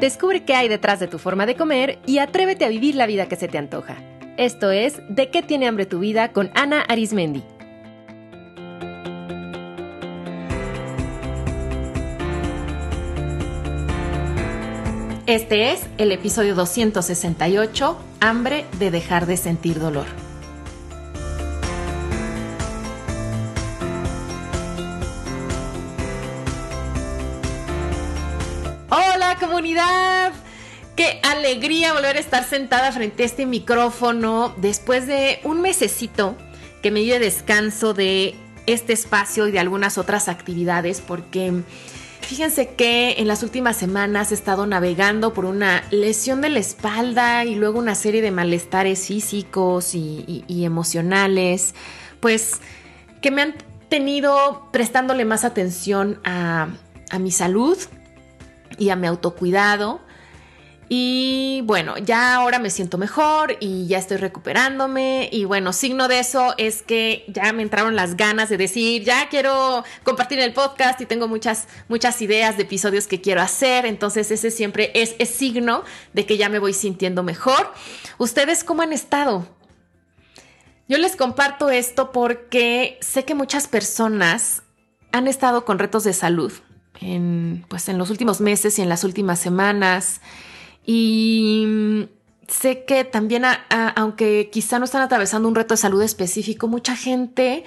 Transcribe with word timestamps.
Descubre 0.00 0.44
qué 0.44 0.54
hay 0.54 0.68
detrás 0.68 1.00
de 1.00 1.08
tu 1.08 1.18
forma 1.18 1.46
de 1.46 1.56
comer 1.56 1.98
y 2.04 2.18
atrévete 2.18 2.66
a 2.66 2.68
vivir 2.68 2.96
la 2.96 3.06
vida 3.06 3.28
que 3.28 3.36
se 3.36 3.48
te 3.48 3.56
antoja. 3.56 3.96
Esto 4.36 4.70
es 4.70 5.00
De 5.08 5.30
qué 5.30 5.42
tiene 5.42 5.66
hambre 5.66 5.86
tu 5.86 6.00
vida 6.00 6.32
con 6.32 6.50
Ana 6.54 6.82
Arismendi. 6.82 7.42
Este 15.26 15.72
es 15.72 15.80
el 15.96 16.12
episodio 16.12 16.54
268, 16.54 17.98
Hambre 18.20 18.66
de 18.78 18.90
dejar 18.90 19.24
de 19.24 19.38
sentir 19.38 19.80
dolor. 19.80 20.25
Qué 30.96 31.20
alegría 31.22 31.92
volver 31.92 32.16
a 32.16 32.20
estar 32.20 32.42
sentada 32.44 32.90
frente 32.90 33.22
a 33.22 33.26
este 33.26 33.44
micrófono 33.44 34.54
después 34.56 35.06
de 35.06 35.40
un 35.44 35.60
mesecito 35.60 36.36
que 36.82 36.90
me 36.90 37.00
dio 37.00 37.14
de 37.14 37.20
descanso 37.20 37.92
de 37.92 38.34
este 38.66 38.94
espacio 38.94 39.46
y 39.46 39.52
de 39.52 39.58
algunas 39.58 39.98
otras 39.98 40.28
actividades 40.28 41.00
porque 41.00 41.62
Fíjense 42.22 42.74
que 42.74 43.14
en 43.18 43.28
las 43.28 43.44
últimas 43.44 43.76
semanas 43.76 44.32
he 44.32 44.34
estado 44.34 44.66
navegando 44.66 45.32
por 45.32 45.44
una 45.44 45.84
lesión 45.92 46.40
de 46.40 46.48
la 46.48 46.58
espalda 46.58 47.44
y 47.44 47.54
luego 47.54 47.78
una 47.78 47.94
serie 47.94 48.20
de 48.20 48.32
malestares 48.32 49.06
físicos 49.06 49.94
y, 49.94 50.44
emocionales, 50.48 51.76
pues 52.18 52.54
que 53.22 53.30
me 53.30 53.42
han 53.42 53.54
tenido 53.88 54.66
prestándole 54.72 55.24
más 55.24 55.44
atención 55.44 56.18
a 56.24 56.68
mi 57.20 57.30
salud 57.30 57.78
y 58.78 58.90
a 58.90 58.96
mi 58.96 59.06
autocuidado 59.06 60.00
y 60.88 61.62
bueno, 61.64 61.98
ya 61.98 62.36
ahora 62.36 62.60
me 62.60 62.70
siento 62.70 62.96
mejor 62.96 63.56
y 63.58 63.88
ya 63.88 63.98
estoy 63.98 64.18
recuperándome. 64.18 65.28
Y 65.32 65.44
bueno, 65.44 65.72
signo 65.72 66.06
de 66.06 66.20
eso 66.20 66.54
es 66.58 66.82
que 66.82 67.24
ya 67.28 67.52
me 67.52 67.62
entraron 67.62 67.96
las 67.96 68.16
ganas 68.16 68.48
de 68.48 68.56
decir, 68.56 69.02
ya 69.02 69.28
quiero 69.28 69.82
compartir 70.04 70.38
el 70.38 70.52
podcast 70.52 71.00
y 71.00 71.06
tengo 71.06 71.26
muchas, 71.26 71.66
muchas 71.88 72.22
ideas 72.22 72.56
de 72.56 72.62
episodios 72.62 73.08
que 73.08 73.20
quiero 73.20 73.40
hacer. 73.40 73.84
Entonces 73.84 74.30
ese 74.30 74.52
siempre 74.52 74.92
es, 74.94 75.16
es 75.18 75.30
signo 75.30 75.82
de 76.12 76.24
que 76.24 76.36
ya 76.36 76.48
me 76.48 76.60
voy 76.60 76.72
sintiendo 76.72 77.24
mejor. 77.24 77.72
¿Ustedes 78.18 78.62
cómo 78.62 78.82
han 78.82 78.92
estado? 78.92 79.48
Yo 80.88 80.98
les 80.98 81.16
comparto 81.16 81.68
esto 81.68 82.12
porque 82.12 82.96
sé 83.00 83.24
que 83.24 83.34
muchas 83.34 83.66
personas 83.66 84.62
han 85.10 85.26
estado 85.26 85.64
con 85.64 85.80
retos 85.80 86.04
de 86.04 86.12
salud 86.12 86.52
en, 87.00 87.64
pues, 87.68 87.88
en 87.88 87.98
los 87.98 88.10
últimos 88.10 88.40
meses 88.40 88.78
y 88.78 88.82
en 88.82 88.88
las 88.88 89.04
últimas 89.04 89.38
semanas. 89.38 90.20
Y 90.84 92.08
sé 92.48 92.84
que 92.84 93.04
también, 93.04 93.44
aunque 93.96 94.50
quizá 94.52 94.78
no 94.78 94.84
están 94.84 95.02
atravesando 95.02 95.48
un 95.48 95.54
reto 95.54 95.74
de 95.74 95.78
salud 95.78 96.02
específico, 96.02 96.68
mucha 96.68 96.96
gente 96.96 97.64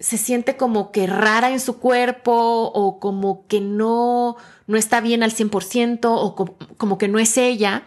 se 0.00 0.16
siente 0.16 0.56
como 0.56 0.92
que 0.92 1.06
rara 1.06 1.50
en 1.50 1.60
su 1.60 1.78
cuerpo 1.78 2.32
o 2.32 3.00
como 3.00 3.46
que 3.48 3.60
no, 3.60 4.36
no 4.66 4.76
está 4.76 5.00
bien 5.00 5.22
al 5.22 5.32
100% 5.32 6.00
o 6.04 6.34
como, 6.76 6.98
que 6.98 7.08
no 7.08 7.18
es 7.18 7.36
ella. 7.36 7.84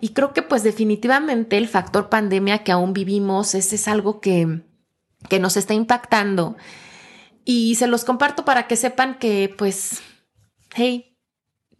Y 0.00 0.08
creo 0.10 0.32
que 0.32 0.42
pues 0.42 0.64
definitivamente 0.64 1.56
el 1.56 1.68
factor 1.68 2.08
pandemia 2.08 2.64
que 2.64 2.72
aún 2.72 2.92
vivimos 2.92 3.54
es, 3.54 3.72
es 3.72 3.86
algo 3.86 4.20
que, 4.20 4.62
que 5.28 5.38
nos 5.38 5.56
está 5.56 5.74
impactando. 5.74 6.56
Y 7.44 7.74
se 7.76 7.86
los 7.86 8.04
comparto 8.04 8.44
para 8.44 8.66
que 8.66 8.76
sepan 8.76 9.18
que 9.18 9.52
pues, 9.56 10.02
hey, 10.74 11.12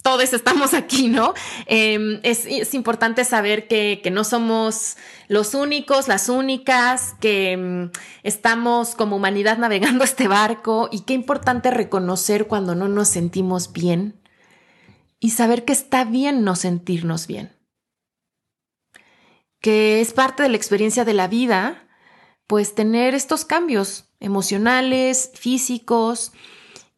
todos 0.02 0.32
estamos 0.32 0.74
aquí, 0.74 1.08
¿no? 1.08 1.32
Em, 1.66 2.20
es, 2.24 2.74
importante 2.74 3.24
saber 3.24 3.68
que, 3.68 4.02
no 4.12 4.24
somos 4.24 4.96
los 5.28 5.54
únicos, 5.54 6.08
las 6.08 6.28
únicas, 6.28 7.14
que 7.20 7.52
em, 7.52 7.90
estamos 8.24 8.94
como 8.94 9.16
humanidad 9.16 9.58
navegando 9.58 10.04
este 10.04 10.28
barco 10.28 10.88
y 10.90 11.00
qué 11.02 11.14
importante 11.14 11.70
reconocer 11.70 12.46
cuando 12.46 12.74
no 12.74 12.88
nos 12.88 13.08
sentimos 13.08 13.72
bien 13.72 14.20
y 15.20 15.30
saber 15.30 15.64
que 15.64 15.72
está 15.72 16.04
bien 16.04 16.42
no 16.42 16.56
sentirnos 16.56 17.28
bien. 17.28 17.52
Que 19.60 20.00
es 20.00 20.12
parte 20.12 20.42
de 20.42 20.48
la 20.48 20.56
experiencia 20.56 21.04
de 21.04 21.14
la 21.14 21.28
vida, 21.28 21.88
pues 22.48 22.74
tener 22.74 23.14
estos 23.14 23.44
cambios 23.44 24.11
emocionales, 24.22 25.30
físicos, 25.34 26.32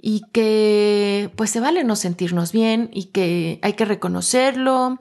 y 0.07 0.23
que 0.33 1.31
pues 1.35 1.51
se 1.51 1.61
vale 1.61 1.83
no 1.83 1.97
sentirnos 1.97 2.53
bien 2.53 2.91
y 2.93 3.07
que 3.07 3.59
hay 3.63 3.73
que 3.73 3.87
reconocerlo 3.87 5.01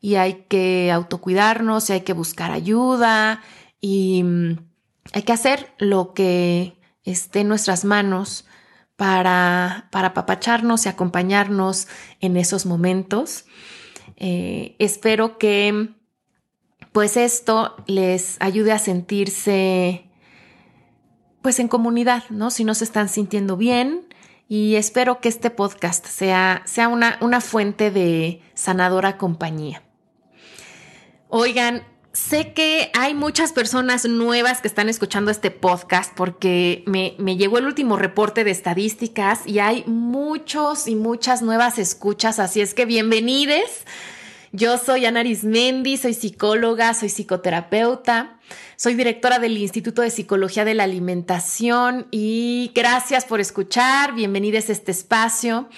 y 0.00 0.14
hay 0.14 0.44
que 0.48 0.92
autocuidarnos 0.92 1.90
y 1.90 1.94
hay 1.94 2.00
que 2.02 2.12
buscar 2.12 2.52
ayuda 2.52 3.42
y 3.80 4.22
mm, 4.22 4.58
hay 5.12 5.22
que 5.22 5.32
hacer 5.32 5.72
lo 5.78 6.14
que 6.14 6.78
esté 7.02 7.40
en 7.40 7.48
nuestras 7.48 7.84
manos 7.84 8.44
para, 8.94 9.88
para 9.90 10.08
apapacharnos 10.08 10.86
y 10.86 10.88
acompañarnos 10.88 11.88
en 12.20 12.36
esos 12.36 12.64
momentos. 12.64 13.46
Eh, 14.16 14.76
espero 14.78 15.36
que 15.36 15.88
pues 16.92 17.16
esto 17.16 17.74
les 17.88 18.36
ayude 18.38 18.70
a 18.70 18.78
sentirse 18.78 20.08
pues 21.44 21.58
en 21.58 21.68
comunidad, 21.68 22.24
¿no? 22.30 22.50
Si 22.50 22.64
no 22.64 22.74
se 22.74 22.84
están 22.84 23.10
sintiendo 23.10 23.58
bien, 23.58 24.06
y 24.48 24.76
espero 24.76 25.20
que 25.20 25.28
este 25.28 25.50
podcast 25.50 26.06
sea, 26.06 26.62
sea 26.64 26.88
una, 26.88 27.18
una 27.20 27.42
fuente 27.42 27.90
de 27.90 28.40
sanadora 28.54 29.18
compañía. 29.18 29.82
Oigan, 31.28 31.86
sé 32.14 32.54
que 32.54 32.90
hay 32.98 33.12
muchas 33.12 33.52
personas 33.52 34.06
nuevas 34.06 34.62
que 34.62 34.68
están 34.68 34.88
escuchando 34.88 35.30
este 35.30 35.50
podcast 35.50 36.14
porque 36.16 36.82
me, 36.86 37.14
me, 37.18 37.36
llegó 37.36 37.58
el 37.58 37.66
último 37.66 37.98
reporte 37.98 38.42
de 38.42 38.50
estadísticas 38.50 39.46
y 39.46 39.58
hay 39.58 39.84
muchos 39.86 40.88
y 40.88 40.94
muchas 40.94 41.42
nuevas 41.42 41.78
escuchas, 41.78 42.38
así 42.38 42.62
es 42.62 42.72
que 42.72 42.86
bienvenidos. 42.86 43.84
Yo 44.52 44.78
soy 44.78 45.04
Ana 45.04 45.20
Arismendi, 45.20 45.98
soy 45.98 46.14
psicóloga, 46.14 46.94
soy 46.94 47.10
psicoterapeuta, 47.10 48.33
soy 48.76 48.94
directora 48.94 49.38
del 49.38 49.56
Instituto 49.56 50.02
de 50.02 50.10
Psicología 50.10 50.64
de 50.64 50.74
la 50.74 50.84
Alimentación 50.84 52.06
y 52.10 52.72
gracias 52.74 53.24
por 53.24 53.40
escuchar. 53.40 54.14
Bienvenidos 54.14 54.68
a 54.68 54.72
este 54.72 54.90
espacio. 54.90 55.68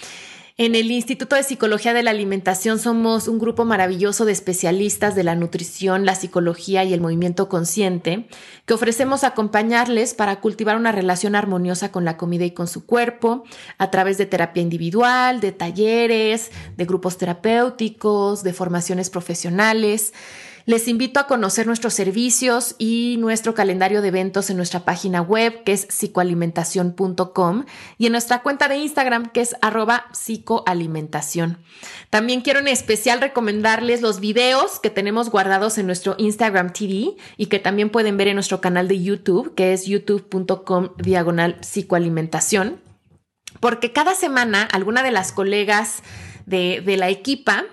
En 0.58 0.74
el 0.74 0.90
Instituto 0.90 1.36
de 1.36 1.42
Psicología 1.42 1.92
de 1.92 2.02
la 2.02 2.12
Alimentación 2.12 2.78
somos 2.78 3.28
un 3.28 3.38
grupo 3.38 3.66
maravilloso 3.66 4.24
de 4.24 4.32
especialistas 4.32 5.14
de 5.14 5.22
la 5.22 5.34
nutrición, 5.34 6.06
la 6.06 6.14
psicología 6.14 6.82
y 6.82 6.94
el 6.94 7.02
movimiento 7.02 7.50
consciente, 7.50 8.26
que 8.64 8.72
ofrecemos 8.72 9.22
acompañarles 9.22 10.14
para 10.14 10.40
cultivar 10.40 10.78
una 10.78 10.92
relación 10.92 11.34
armoniosa 11.34 11.92
con 11.92 12.06
la 12.06 12.16
comida 12.16 12.46
y 12.46 12.52
con 12.52 12.68
su 12.68 12.86
cuerpo, 12.86 13.44
a 13.76 13.90
través 13.90 14.16
de 14.16 14.24
terapia 14.24 14.62
individual, 14.62 15.40
de 15.40 15.52
talleres, 15.52 16.50
de 16.74 16.84
grupos 16.86 17.18
terapéuticos, 17.18 18.42
de 18.42 18.54
formaciones 18.54 19.10
profesionales. 19.10 20.14
Les 20.66 20.88
invito 20.88 21.20
a 21.20 21.28
conocer 21.28 21.68
nuestros 21.68 21.94
servicios 21.94 22.74
y 22.76 23.18
nuestro 23.20 23.54
calendario 23.54 24.02
de 24.02 24.08
eventos 24.08 24.50
en 24.50 24.56
nuestra 24.56 24.80
página 24.80 25.22
web 25.22 25.62
que 25.62 25.72
es 25.72 25.86
psicoalimentación.com 25.86 27.64
y 27.98 28.06
en 28.06 28.12
nuestra 28.12 28.42
cuenta 28.42 28.66
de 28.66 28.78
Instagram 28.78 29.30
que 29.30 29.42
es 29.42 29.54
arroba 29.62 30.06
psicoalimentación. 30.12 31.58
También 32.10 32.40
quiero 32.40 32.58
en 32.58 32.66
especial 32.66 33.20
recomendarles 33.20 34.02
los 34.02 34.18
videos 34.18 34.80
que 34.80 34.90
tenemos 34.90 35.30
guardados 35.30 35.78
en 35.78 35.86
nuestro 35.86 36.16
Instagram 36.18 36.72
TV 36.72 37.14
y 37.36 37.46
que 37.46 37.60
también 37.60 37.88
pueden 37.88 38.16
ver 38.16 38.26
en 38.26 38.34
nuestro 38.34 38.60
canal 38.60 38.88
de 38.88 39.00
YouTube 39.00 39.54
que 39.54 39.72
es 39.72 39.86
youtube.com 39.86 40.88
diagonal 40.98 41.58
psicoalimentación. 41.60 42.80
Porque 43.60 43.92
cada 43.92 44.16
semana 44.16 44.64
alguna 44.64 45.04
de 45.04 45.12
las 45.12 45.30
colegas 45.30 46.02
de, 46.44 46.82
de 46.84 46.96
la 46.96 47.08
equipa 47.08 47.66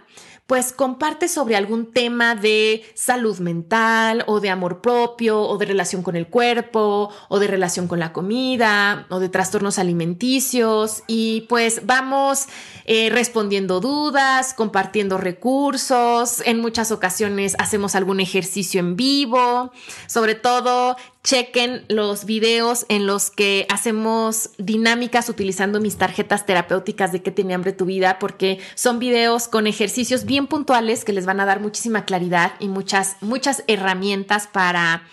pues 0.48 0.74
comparte 0.74 1.30
sobre 1.30 1.56
algún 1.56 1.94
tema 1.94 2.36
de 2.36 2.84
salud 2.96 3.40
mental 3.40 4.24
o 4.28 4.42
de 4.42 4.50
amor 4.50 4.82
propio 4.82 5.42
o 5.42 5.58
de 5.58 5.66
relación 5.66 6.04
con 6.04 6.18
el 6.18 6.28
cuerpo 6.28 7.10
o 7.30 7.40
de 7.40 7.48
relación 7.48 7.88
con 7.88 8.00
la 8.00 8.12
comida 8.12 9.08
o 9.10 9.20
de 9.20 9.30
trastornos 9.30 9.80
alimenticios. 9.80 11.04
Y 11.08 11.42
pues 11.48 11.86
vamos 11.86 12.48
eh, 12.86 13.10
respondiendo 13.10 13.80
dudas, 13.80 14.54
compartiendo 14.54 15.18
recursos, 15.18 16.42
en 16.46 16.60
muchas 16.60 16.92
ocasiones 16.92 17.56
hacemos 17.58 17.96
algún 17.96 18.20
ejercicio 18.20 18.82
en 18.82 18.98
vivo, 18.98 19.72
sobre 20.08 20.36
todo 20.36 20.98
chequen 21.24 21.86
los 21.88 22.26
videos 22.26 22.86
en 22.90 23.08
los 23.08 23.32
que 23.32 23.66
hacemos 23.70 24.50
dinámicas 24.58 25.30
utilizando 25.30 25.80
mis 25.80 25.98
tarjetas 25.98 26.46
terapéuticas 26.46 27.14
de 27.14 27.22
qué 27.22 27.32
tiene 27.32 27.54
hambre 27.54 27.72
tu 27.72 27.86
vida, 27.86 28.20
porque 28.20 28.60
son 28.76 29.00
videos 29.00 29.48
con 29.48 29.66
ejercicios 29.66 30.26
bien 30.26 30.48
puntuales 30.48 31.06
que 31.06 31.14
les 31.14 31.26
van 31.26 31.40
a 31.40 31.46
dar 31.46 31.62
muchísima 31.62 32.04
claridad 32.06 32.54
y 32.60 32.68
muchas, 32.68 33.16
muchas 33.22 33.64
herramientas 33.68 34.48
para 34.48 35.04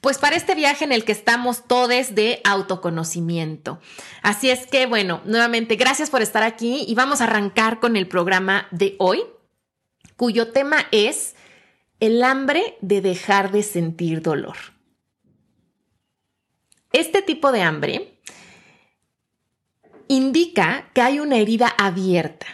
pues 0.00 0.16
para 0.16 0.36
este 0.36 0.54
viaje 0.54 0.84
en 0.84 0.92
el 0.92 1.04
que 1.04 1.12
estamos 1.12 1.66
todos 1.66 2.14
de 2.14 2.40
autoconocimiento. 2.44 3.80
Así 4.22 4.48
es 4.48 4.66
que, 4.66 4.86
bueno, 4.86 5.20
nuevamente, 5.26 5.76
gracias 5.76 6.08
por 6.08 6.22
estar 6.22 6.42
aquí 6.42 6.86
y 6.88 6.94
vamos 6.94 7.20
a 7.20 7.24
arrancar 7.24 7.80
con 7.80 7.96
el 7.96 8.08
programa 8.08 8.66
de 8.70 8.96
hoy. 8.98 9.22
cuyo 10.16 10.52
tema 10.52 10.86
es 10.90 11.34
el 11.98 12.22
hambre 12.22 12.76
de 12.80 13.02
dejar 13.02 13.52
de 13.52 13.62
sentir 13.62 14.22
dolor. 14.22 14.56
Este 16.92 17.22
tipo 17.22 17.52
de 17.52 17.62
hambre 17.62 18.20
indica 20.08 20.90
que 20.92 21.02
hay 21.02 21.20
una 21.20 21.36
herida 21.36 21.68
abierta, 21.78 22.46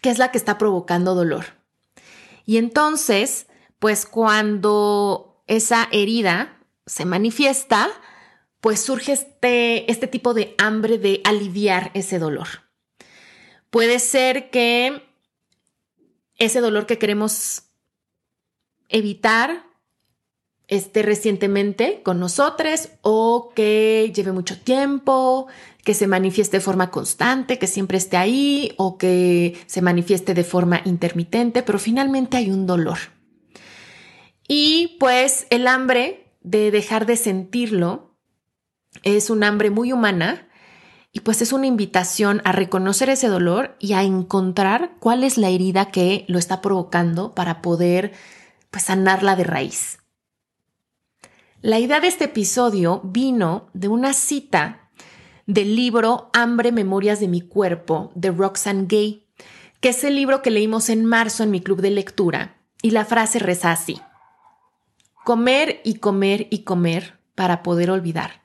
que 0.00 0.10
es 0.10 0.18
la 0.18 0.30
que 0.30 0.38
está 0.38 0.56
provocando 0.56 1.14
dolor. 1.14 1.44
Y 2.46 2.56
entonces, 2.56 3.46
pues 3.78 4.06
cuando 4.06 5.42
esa 5.46 5.88
herida 5.92 6.58
se 6.86 7.04
manifiesta, 7.04 7.90
pues 8.60 8.80
surge 8.80 9.12
este, 9.12 9.90
este 9.90 10.06
tipo 10.06 10.32
de 10.32 10.54
hambre 10.56 10.98
de 10.98 11.20
aliviar 11.24 11.90
ese 11.92 12.18
dolor. 12.18 12.48
Puede 13.70 13.98
ser 13.98 14.50
que 14.50 15.02
ese 16.38 16.60
dolor 16.60 16.86
que 16.86 16.98
queremos 16.98 17.64
evitar 18.88 19.65
esté 20.68 21.02
recientemente 21.02 22.00
con 22.02 22.18
nosotros 22.18 22.88
o 23.02 23.52
que 23.54 24.12
lleve 24.14 24.32
mucho 24.32 24.58
tiempo, 24.58 25.46
que 25.84 25.94
se 25.94 26.08
manifieste 26.08 26.56
de 26.56 26.62
forma 26.62 26.90
constante, 26.90 27.58
que 27.58 27.68
siempre 27.68 27.98
esté 27.98 28.16
ahí 28.16 28.72
o 28.76 28.98
que 28.98 29.56
se 29.66 29.82
manifieste 29.82 30.34
de 30.34 30.44
forma 30.44 30.80
intermitente, 30.84 31.62
pero 31.62 31.78
finalmente 31.78 32.36
hay 32.36 32.50
un 32.50 32.66
dolor. 32.66 32.98
Y 34.48 34.96
pues 34.98 35.46
el 35.50 35.68
hambre 35.68 36.32
de 36.40 36.70
dejar 36.70 37.06
de 37.06 37.16
sentirlo 37.16 38.16
es 39.02 39.30
un 39.30 39.44
hambre 39.44 39.70
muy 39.70 39.92
humana 39.92 40.48
y 41.12 41.20
pues 41.20 41.40
es 41.40 41.52
una 41.52 41.66
invitación 41.66 42.42
a 42.44 42.52
reconocer 42.52 43.08
ese 43.08 43.28
dolor 43.28 43.76
y 43.78 43.92
a 43.94 44.02
encontrar 44.02 44.96
cuál 44.98 45.24
es 45.24 45.38
la 45.38 45.48
herida 45.48 45.90
que 45.90 46.24
lo 46.28 46.38
está 46.38 46.60
provocando 46.60 47.34
para 47.34 47.62
poder 47.62 48.12
pues 48.70 48.84
sanarla 48.84 49.36
de 49.36 49.44
raíz. 49.44 49.98
La 51.66 51.80
idea 51.80 51.98
de 51.98 52.06
este 52.06 52.26
episodio 52.26 53.00
vino 53.02 53.70
de 53.72 53.88
una 53.88 54.12
cita 54.12 54.88
del 55.46 55.74
libro 55.74 56.30
Hambre, 56.32 56.70
Memorias 56.70 57.18
de 57.18 57.26
mi 57.26 57.40
Cuerpo 57.40 58.12
de 58.14 58.30
Roxane 58.30 58.84
Gay, 58.86 59.26
que 59.80 59.88
es 59.88 60.04
el 60.04 60.14
libro 60.14 60.42
que 60.42 60.52
leímos 60.52 60.90
en 60.90 61.04
marzo 61.04 61.42
en 61.42 61.50
mi 61.50 61.60
club 61.60 61.80
de 61.80 61.90
lectura, 61.90 62.58
y 62.82 62.92
la 62.92 63.04
frase 63.04 63.40
reza 63.40 63.72
así. 63.72 64.00
Comer 65.24 65.80
y 65.82 65.94
comer 65.94 66.46
y 66.52 66.62
comer 66.62 67.18
para 67.34 67.64
poder 67.64 67.90
olvidar, 67.90 68.42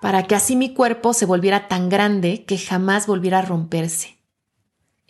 para 0.00 0.22
que 0.22 0.34
así 0.34 0.56
mi 0.56 0.72
cuerpo 0.72 1.12
se 1.12 1.26
volviera 1.26 1.68
tan 1.68 1.90
grande 1.90 2.46
que 2.46 2.56
jamás 2.56 3.06
volviera 3.06 3.40
a 3.40 3.42
romperse. 3.42 4.21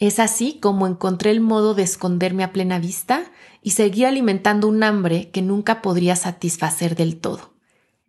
Es 0.02 0.18
así 0.18 0.58
como 0.60 0.88
encontré 0.88 1.30
el 1.30 1.40
modo 1.40 1.74
de 1.74 1.84
esconderme 1.84 2.42
a 2.42 2.52
plena 2.52 2.80
vista 2.80 3.30
y 3.62 3.70
seguir 3.70 4.06
alimentando 4.06 4.66
un 4.66 4.82
hambre 4.82 5.30
que 5.30 5.42
nunca 5.42 5.80
podría 5.80 6.16
satisfacer 6.16 6.96
del 6.96 7.20
todo, 7.20 7.54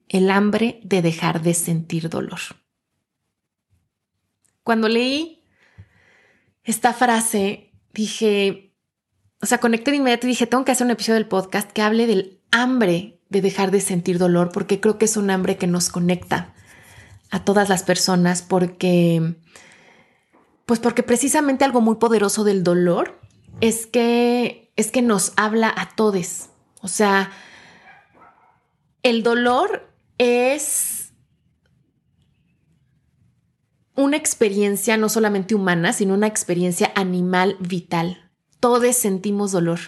el 0.09 0.31
hambre 0.31 0.79
de 0.83 1.03
dejar 1.03 1.43
de 1.43 1.53
sentir 1.53 2.09
dolor. 2.09 2.39
Cuando 4.63 4.89
leí 4.89 5.43
esta 6.63 6.93
frase, 6.93 7.75
dije, 7.93 8.73
o 9.39 9.45
sea, 9.45 9.59
conecté 9.59 9.91
de 9.91 9.97
inmediato 9.97 10.25
y 10.25 10.31
dije, 10.31 10.47
tengo 10.47 10.65
que 10.65 10.71
hacer 10.71 10.85
un 10.85 10.91
episodio 10.91 11.19
del 11.19 11.27
podcast 11.27 11.71
que 11.71 11.83
hable 11.83 12.07
del 12.07 12.41
hambre 12.49 13.21
de 13.29 13.41
dejar 13.41 13.69
de 13.69 13.81
sentir 13.81 14.17
dolor, 14.17 14.51
porque 14.51 14.79
creo 14.79 14.97
que 14.97 15.05
es 15.05 15.15
un 15.15 15.29
hambre 15.29 15.57
que 15.57 15.67
nos 15.67 15.89
conecta 15.89 16.55
a 17.29 17.45
todas 17.45 17.69
las 17.69 17.83
personas, 17.83 18.41
porque, 18.41 19.35
pues 20.65 20.79
porque 20.79 21.03
precisamente 21.03 21.65
algo 21.65 21.81
muy 21.81 21.95
poderoso 21.95 22.43
del 22.43 22.63
dolor 22.63 23.19
es 23.61 23.85
que 23.85 24.71
es 24.75 24.91
que 24.91 25.01
nos 25.01 25.33
habla 25.35 25.73
a 25.75 25.89
todos. 25.95 26.49
O 26.81 26.87
sea, 26.87 27.31
el 29.03 29.23
dolor 29.23 29.89
es 30.17 31.13
una 33.95 34.17
experiencia 34.17 34.97
no 34.97 35.09
solamente 35.09 35.53
humana, 35.53 35.93
sino 35.93 36.13
una 36.13 36.27
experiencia 36.27 36.91
animal 36.95 37.57
vital. 37.59 38.31
Todos 38.59 38.95
sentimos 38.95 39.51
dolor. 39.51 39.79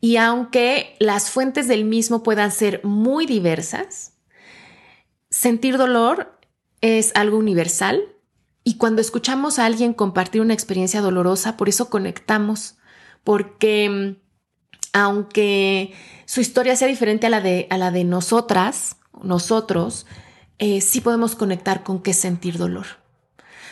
Y 0.00 0.16
aunque 0.16 0.96
las 0.98 1.30
fuentes 1.30 1.68
del 1.68 1.84
mismo 1.84 2.22
puedan 2.22 2.50
ser 2.50 2.80
muy 2.84 3.26
diversas, 3.26 4.14
sentir 5.30 5.78
dolor 5.78 6.38
es 6.80 7.12
algo 7.14 7.38
universal 7.38 8.15
y 8.68 8.78
cuando 8.78 9.00
escuchamos 9.00 9.60
a 9.60 9.64
alguien 9.64 9.94
compartir 9.94 10.40
una 10.40 10.52
experiencia 10.52 11.00
dolorosa, 11.00 11.56
por 11.56 11.68
eso 11.68 11.88
conectamos 11.88 12.74
porque 13.22 13.88
mm, 13.88 14.16
aunque 14.92 15.94
su 16.24 16.40
historia 16.40 16.74
sea 16.74 16.88
diferente 16.88 17.28
a 17.28 17.30
la 17.30 17.40
de, 17.40 17.68
a 17.70 17.78
la 17.78 17.92
de 17.92 18.02
nosotras, 18.02 18.96
nosotros, 19.22 20.04
eh, 20.58 20.80
sí 20.80 21.00
podemos 21.00 21.36
conectar 21.36 21.84
con 21.84 22.02
qué 22.02 22.12
sentir 22.12 22.58
dolor. 22.58 22.86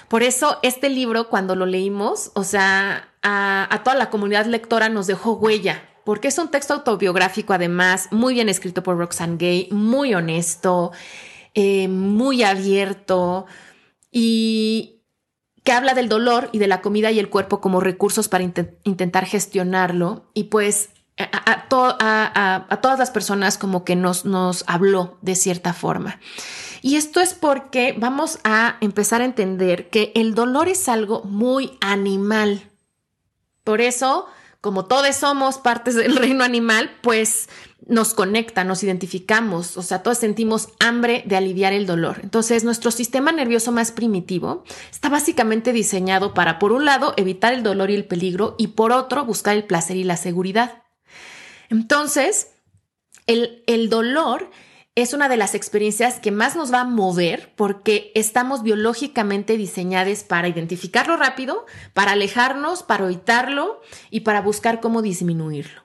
Por 0.06 0.23
eso 0.23 0.61
este 0.62 0.88
libro, 0.91 1.29
cuando 1.29 1.56
lo 1.56 1.67
leímos, 1.67 2.31
o 2.35 2.44
sea, 2.44 3.08
a, 3.25 3.81
toda 3.82 3.97
la 3.97 4.11
comunidad 4.11 4.47
lectora 4.47 4.90
nos 4.90 5.08
dejó 5.08 5.32
huella, 5.32 5.82
porque 6.05 6.29
es 6.29 6.38
un 6.38 6.52
texto 6.52 6.73
autobiográfico, 6.73 7.52
además, 7.52 8.06
muy 8.12 8.35
bien 8.35 8.49
escrito 8.49 8.85
por 8.85 8.97
Roxane 8.97 9.38
Gay, 9.38 9.69
muy 9.73 10.14
honesto, 10.14 10.93
eh, 11.55 11.88
muy 11.88 12.44
abierto 12.44 13.47
y, 14.14 14.94
que 15.64 15.72
habla 15.72 15.94
del 15.94 16.08
dolor 16.08 16.50
y 16.52 16.58
de 16.58 16.69
la 16.69 16.82
comida 16.82 17.11
y 17.11 17.19
el 17.19 17.31
cuerpo 17.31 17.61
como 17.61 17.81
recursos 17.81 18.28
para 18.28 18.44
intentar 18.44 19.25
gestionarlo. 19.25 20.31
Y 20.34 20.44
pues 20.44 20.90
a, 21.16 21.69
todas 21.69 22.99
las 22.99 23.11
personas 23.11 23.56
como 23.56 23.82
que 23.82 23.96
nos, 23.96 24.26
nos 24.26 24.64
habló 24.66 25.19
de 25.22 25.34
cierta 25.34 25.72
forma. 25.72 26.20
Y 26.82 26.96
esto 26.96 27.20
es 27.20 27.32
porque 27.32 27.94
vamos 27.96 28.40
a 28.44 28.76
empezar 28.82 29.22
a 29.22 29.25
entender 29.25 29.88
que 29.88 30.12
el 30.14 30.34
dolor 30.34 30.69
es 30.69 30.87
algo 30.88 31.22
muy 31.22 31.78
animal. 31.81 32.70
Por 33.64 33.81
eso, 33.81 34.26
como 34.64 34.87
todos 34.87 35.14
somos 35.14 35.58
partes 35.58 35.94
del 35.94 36.16
reino 36.25 36.43
animal, 36.43 36.90
pues 37.02 37.50
nos 37.87 38.14
conecta, 38.14 38.64
nos 38.64 38.82
identificamos, 38.82 39.76
o 39.76 39.82
sea, 39.82 40.02
todos 40.02 40.16
sentimos 40.16 40.70
hambre 40.81 41.22
de 41.26 41.37
aliviar 41.37 41.75
el 41.75 41.84
dolor. 41.84 42.20
Entonces, 42.22 42.64
nuestro 42.64 42.90
sistema 42.90 43.31
nervioso 43.31 43.72
más 43.72 43.93
primitivo 43.93 44.64
está 44.90 45.11
básicamente 45.11 45.75
diseñado 45.75 46.33
para, 46.33 46.59
por 46.59 46.73
un 46.73 46.87
lado, 46.87 47.12
evitar 47.18 47.52
el 47.52 47.62
dolor 47.62 47.90
y 47.90 47.94
el 47.94 48.06
peligro 48.06 48.54
y 48.56 48.68
por 48.68 48.90
otro, 48.90 49.26
buscar 49.26 49.54
el 49.54 49.64
placer 49.64 49.99
y 49.99 50.04
la 50.04 50.16
seguridad. 50.16 50.83
Entonces, 51.68 52.52
el, 53.26 53.64
el 53.66 53.90
dolor 53.90 54.50
es 54.94 55.12
una 55.12 55.28
de 55.28 55.36
las 55.36 55.54
experiencias 55.54 56.20
que 56.20 56.30
más 56.30 56.54
nos 56.54 56.72
va 56.72 56.80
a 56.80 56.84
mover 56.84 57.52
porque 57.56 58.12
estamos 58.14 58.62
biológicamente 58.62 59.56
diseñados 59.56 60.22
para 60.22 60.48
identificarlo 60.48 61.16
rápido, 61.16 61.66
para 61.94 62.12
alejarnos, 62.12 62.82
para 62.82 63.06
evitarlo 63.06 63.80
y 64.10 64.20
para 64.20 64.40
buscar 64.40 64.80
cómo 64.80 65.02
disminuirlo. 65.02 65.84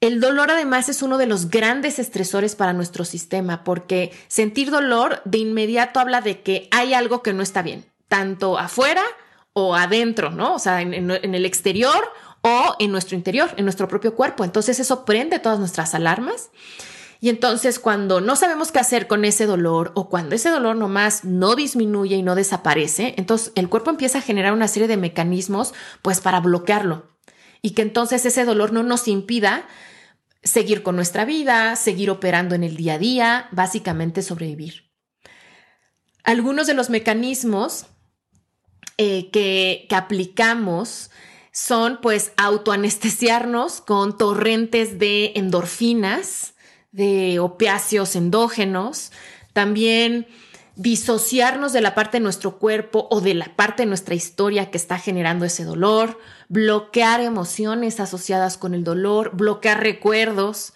El 0.00 0.20
dolor 0.20 0.50
además 0.50 0.88
es 0.88 1.02
uno 1.02 1.18
de 1.18 1.26
los 1.26 1.50
grandes 1.50 1.98
estresores 1.98 2.54
para 2.54 2.72
nuestro 2.72 3.04
sistema 3.04 3.64
porque 3.64 4.12
sentir 4.28 4.70
dolor 4.70 5.20
de 5.24 5.38
inmediato 5.38 5.98
habla 5.98 6.20
de 6.20 6.42
que 6.42 6.68
hay 6.70 6.94
algo 6.94 7.22
que 7.22 7.32
no 7.32 7.42
está 7.42 7.62
bien, 7.62 7.84
tanto 8.06 8.58
afuera 8.58 9.02
o 9.52 9.74
adentro, 9.74 10.30
¿no? 10.30 10.54
O 10.54 10.58
sea, 10.60 10.82
en, 10.82 11.10
el 11.10 11.44
exterior 11.44 12.12
o 12.42 12.76
en 12.78 12.92
nuestro 12.92 13.16
interior, 13.16 13.50
en 13.56 13.64
nuestro 13.64 13.88
propio 13.88 14.14
cuerpo. 14.14 14.44
Entonces 14.44 14.78
eso 14.78 15.04
prende 15.04 15.40
todas 15.40 15.58
nuestras 15.58 15.94
alarmas. 15.94 16.50
Y 17.20 17.30
entonces 17.30 17.78
cuando 17.78 18.20
no 18.20 18.36
sabemos 18.36 18.70
qué 18.70 18.78
hacer 18.78 19.06
con 19.08 19.24
ese 19.24 19.46
dolor 19.46 19.92
o 19.94 20.08
cuando 20.08 20.36
ese 20.36 20.50
dolor 20.50 20.76
nomás 20.76 21.24
no 21.24 21.56
disminuye 21.56 22.16
y 22.16 22.22
no 22.22 22.34
desaparece, 22.34 23.14
entonces 23.16 23.52
el 23.56 23.68
cuerpo 23.68 23.90
empieza 23.90 24.18
a 24.18 24.22
generar 24.22 24.52
una 24.52 24.68
serie 24.68 24.88
de 24.88 24.96
mecanismos 24.96 25.74
pues 26.02 26.20
para 26.20 26.40
bloquearlo 26.40 27.08
y 27.60 27.70
que 27.70 27.82
entonces 27.82 28.24
ese 28.24 28.44
dolor 28.44 28.72
no 28.72 28.82
nos 28.82 29.08
impida 29.08 29.66
seguir 30.42 30.82
con 30.82 30.96
nuestra 30.96 31.24
vida, 31.24 31.74
seguir 31.76 32.10
operando 32.10 32.54
en 32.54 32.62
el 32.62 32.76
día 32.76 32.94
a 32.94 32.98
día, 32.98 33.48
básicamente 33.50 34.22
sobrevivir. 34.22 34.88
Algunos 36.22 36.66
de 36.66 36.74
los 36.74 36.90
mecanismos 36.90 37.86
eh, 38.96 39.30
que, 39.30 39.86
que 39.88 39.94
aplicamos 39.96 41.10
son 41.52 41.98
pues 42.00 42.32
autoanestesiarnos 42.36 43.80
con 43.80 44.16
torrentes 44.16 44.98
de 44.98 45.32
endorfinas, 45.34 46.54
de 46.98 47.38
opiáceos 47.38 48.16
endógenos, 48.16 49.12
también 49.52 50.26
disociarnos 50.74 51.72
de 51.72 51.80
la 51.80 51.94
parte 51.94 52.18
de 52.18 52.24
nuestro 52.24 52.58
cuerpo 52.58 53.06
o 53.10 53.20
de 53.20 53.34
la 53.34 53.54
parte 53.56 53.84
de 53.84 53.86
nuestra 53.86 54.16
historia 54.16 54.70
que 54.72 54.78
está 54.78 54.98
generando 54.98 55.44
ese 55.44 55.64
dolor, 55.64 56.18
bloquear 56.48 57.20
emociones 57.20 58.00
asociadas 58.00 58.58
con 58.58 58.74
el 58.74 58.82
dolor, 58.82 59.30
bloquear 59.34 59.80
recuerdos, 59.80 60.72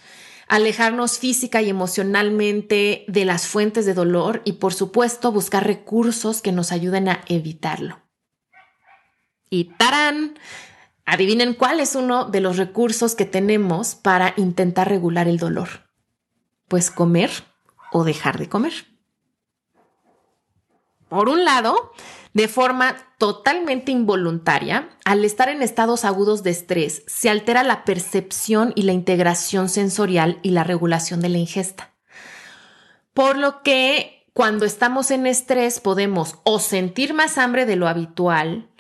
alejarnos 0.47 1.19
física 1.19 1.61
y 1.61 1.69
emocionalmente 1.71 3.05
de 3.09 3.25
las 3.25 3.49
fuentes 3.49 3.85
de 3.85 3.95
dolor 3.95 4.43
y 4.45 4.53
por 4.53 4.75
supuesto 4.75 5.33
buscar 5.33 5.67
recursos 5.67 6.41
que 6.41 6.53
nos 6.53 6.71
ayuden 6.71 7.09
a 7.09 7.21
evitarlo. 7.27 8.01
Y 9.51 9.73
tarán, 9.77 10.39
adivinen 11.05 11.55
cuál 11.55 11.81
es 11.81 11.97
uno 11.97 12.27
de 12.27 12.41
los 12.41 12.59
recursos 12.59 13.17
que 13.17 13.25
tenemos 13.25 13.97
para 13.97 14.35
intentar 14.37 14.89
regular 14.89 15.27
el 15.27 15.39
dolor. 15.39 15.82
Pues 16.69 16.91
comer 16.91 17.31
o 17.93 18.05
dejar 18.05 18.39
de 18.39 18.49
comer. 18.49 18.73
Por 21.09 21.29
un 21.29 21.45
lado, 21.45 21.93
de 22.33 22.49
forma 22.49 22.97
totalmente 23.19 23.93
involuntaria, 23.93 24.89
al 25.05 25.25
estar 25.25 25.51
en 25.51 25.63
estados 25.63 26.07
agudos 26.07 26.43
de 26.43 26.51
estrés, 26.51 27.03
se 27.07 27.29
altera 27.29 27.63
la 27.63 27.85
percepción 27.85 28.73
y 28.75 28.83
la 28.83 28.93
integración 28.93 29.69
sensorial 29.69 30.39
y 30.43 30.53
la 30.53 30.65
regulación 30.65 31.21
de 31.21 31.29
la 31.29 31.39
ingesta. 31.39 31.93
Por 33.13 33.37
lo 33.37 33.63
que 33.63 34.27
cuando 34.33 34.65
estamos 34.65 35.11
en 35.11 35.27
estrés 35.27 35.81
podemos 35.81 36.39
o 36.45 36.59
sentir 36.59 37.13
más 37.13 37.37
hambre 37.37 37.67
de 37.67 37.77
lo 37.77 37.89
habitual 37.89 38.71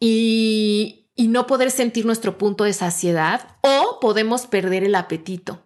y, 0.00 1.10
y 1.14 1.28
no 1.28 1.46
poder 1.46 1.70
sentir 1.70 2.04
nuestro 2.04 2.36
punto 2.36 2.64
de 2.64 2.72
saciedad 2.72 3.56
o 3.60 4.00
podemos 4.00 4.48
perder 4.48 4.82
el 4.82 4.96
apetito. 4.96 5.62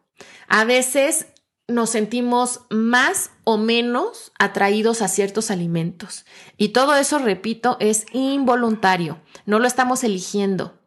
A 0.49 0.65
veces 0.65 1.27
nos 1.69 1.91
sentimos 1.91 2.63
más 2.71 3.31
o 3.45 3.59
menos 3.59 4.33
atraídos 4.39 5.03
a 5.03 5.09
ciertos 5.09 5.51
alimentos. 5.51 6.25
Y 6.57 6.71
todo 6.71 6.95
eso, 6.95 7.19
repito, 7.19 7.77
es 7.79 8.07
involuntario, 8.13 9.21
no 9.45 9.59
lo 9.59 9.67
estamos 9.67 10.03
eligiendo. 10.03 10.79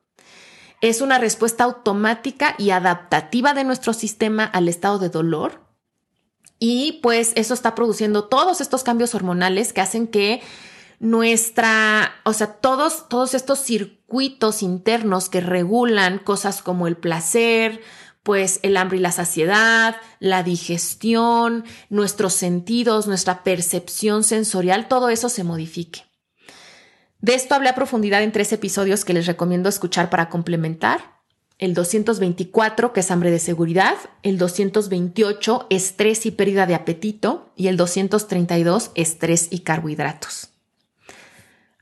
Es 0.82 1.02
una 1.02 1.20
respuesta 1.20 1.64
automática 1.64 2.56
y 2.58 2.72
adaptativa 2.72 3.54
de 3.54 3.64
nuestro 3.64 3.94
sistema 3.94 4.44
al 4.44 4.68
estado 4.68 4.98
de 4.98 5.10
dolor. 5.10 5.62
Y 6.58 7.00
pues 7.04 7.34
eso 7.36 7.54
está 7.54 7.76
produciendo 7.76 8.26
todos 8.26 8.62
estos 8.62 8.84
cambios 8.84 9.14
hormonales 9.14 9.74
que 9.74 9.82
hacen 9.82 10.08
que 10.08 10.42
nuestra, 11.00 12.16
o 12.24 12.34
sea, 12.34 12.54
todos, 12.54 13.10
todos 13.10 13.36
estos 13.36 13.60
circuitos 13.60 14.62
internos 14.64 15.30
que 15.30 15.42
regulan 15.42 16.20
cosas 16.20 16.62
como 16.64 16.88
el 16.88 16.98
placer, 16.98 17.82
pues 18.24 18.60
el 18.64 18.78
hambre 18.78 18.98
y 18.98 19.02
la 19.02 19.12
saciedad, 19.12 19.96
la 20.20 20.44
digestión, 20.44 21.66
nuestros 21.90 22.34
sentidos, 22.34 23.08
nuestra 23.08 23.44
percepción 23.44 24.24
sensorial, 24.24 24.88
todo 24.88 25.10
eso 25.10 25.30
se 25.30 25.44
modifique. 25.44 26.04
De 27.20 27.36
esto 27.36 27.56
hablé 27.56 27.70
a 27.70 27.76
profundidad 27.76 28.24
en 28.24 28.32
tres 28.32 28.52
episodios 28.52 29.06
que 29.06 29.14
les 29.14 29.28
recomiendo 29.28 29.70
escuchar 29.70 30.10
para 30.10 30.30
complementar. 30.30 31.20
El 31.60 31.76
224, 31.76 32.92
que 32.92 33.02
es 33.02 33.12
hambre 33.12 33.30
de 33.30 33.38
seguridad, 33.38 33.96
el 34.24 34.40
228, 34.40 35.68
estrés 35.70 36.26
y 36.26 36.32
pérdida 36.32 36.66
de 36.66 36.74
apetito, 36.74 37.52
y 37.56 37.68
el 37.68 37.78
232, 37.78 38.90
estrés 38.96 39.48
y 39.52 39.60
carbohidratos. 39.60 40.50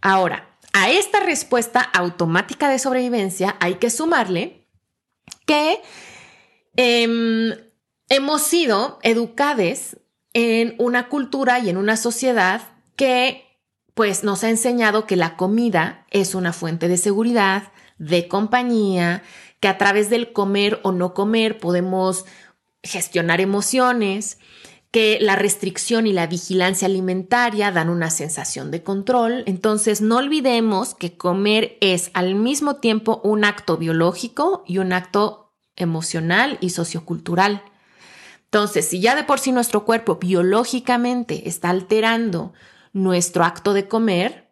Ahora, 0.02 0.50
a 0.74 0.90
esta 0.90 1.22
respuesta 1.22 1.80
automática 1.80 2.70
de 2.70 2.80
sobrevivencia 2.80 3.56
hay 3.62 3.76
que 3.76 3.90
sumarle 3.90 4.68
que 5.46 5.82
Em, 6.76 7.54
hemos 8.10 8.42
sido 8.42 9.00
educados 9.04 9.98
en 10.34 10.76
una 10.78 11.10
cultura 11.10 11.60
y 11.60 11.70
en 11.70 11.78
una 11.78 11.98
sociedad 11.98 12.62
que 12.96 13.46
pues 13.94 14.24
nos 14.24 14.44
ha 14.44 14.50
enseñado 14.50 15.06
que 15.06 15.18
la 15.18 15.36
comida 15.36 16.06
es 16.10 16.34
una 16.34 16.54
fuente 16.54 16.88
de 16.88 16.96
seguridad, 16.96 17.74
de 17.98 18.30
compañía, 18.30 19.24
que 19.60 19.68
a 19.68 19.78
través 19.78 20.10
del 20.10 20.32
comer 20.32 20.80
o 20.84 20.94
no 20.94 21.14
comer 21.14 21.58
podemos 21.58 22.26
gestionar 22.82 23.42
emociones, 23.42 24.38
que 24.92 25.20
la 25.22 25.36
restricción 25.36 26.08
y 26.08 26.14
la 26.14 26.28
vigilancia 26.28 26.86
alimentaria 26.86 27.72
dan 27.72 27.90
una 27.90 28.10
sensación 28.10 28.72
de 28.72 28.84
control. 28.84 29.44
Entonces, 29.46 30.02
no 30.02 30.18
olvidemos 30.18 30.96
que 30.96 31.18
comer 31.18 31.78
es 31.82 32.10
al 32.14 32.36
mismo 32.36 32.78
tiempo 32.78 33.22
un 33.24 33.44
acto 33.44 33.78
biológico 33.78 34.64
y 34.66 34.78
un 34.78 34.94
acto 34.94 35.49
emocional 35.80 36.58
y 36.62 36.70
sociocultural. 36.70 37.64
Entonces, 38.46 38.88
si 38.88 39.00
ya 39.00 39.16
de 39.16 39.24
por 39.24 39.40
sí 39.40 39.52
nuestro 39.52 39.86
cuerpo 39.86 40.16
biológicamente 40.16 41.48
está 41.48 41.70
alterando 41.70 42.54
nuestro 42.94 43.44
acto 43.44 43.74
de 43.74 43.88
comer, 43.88 44.50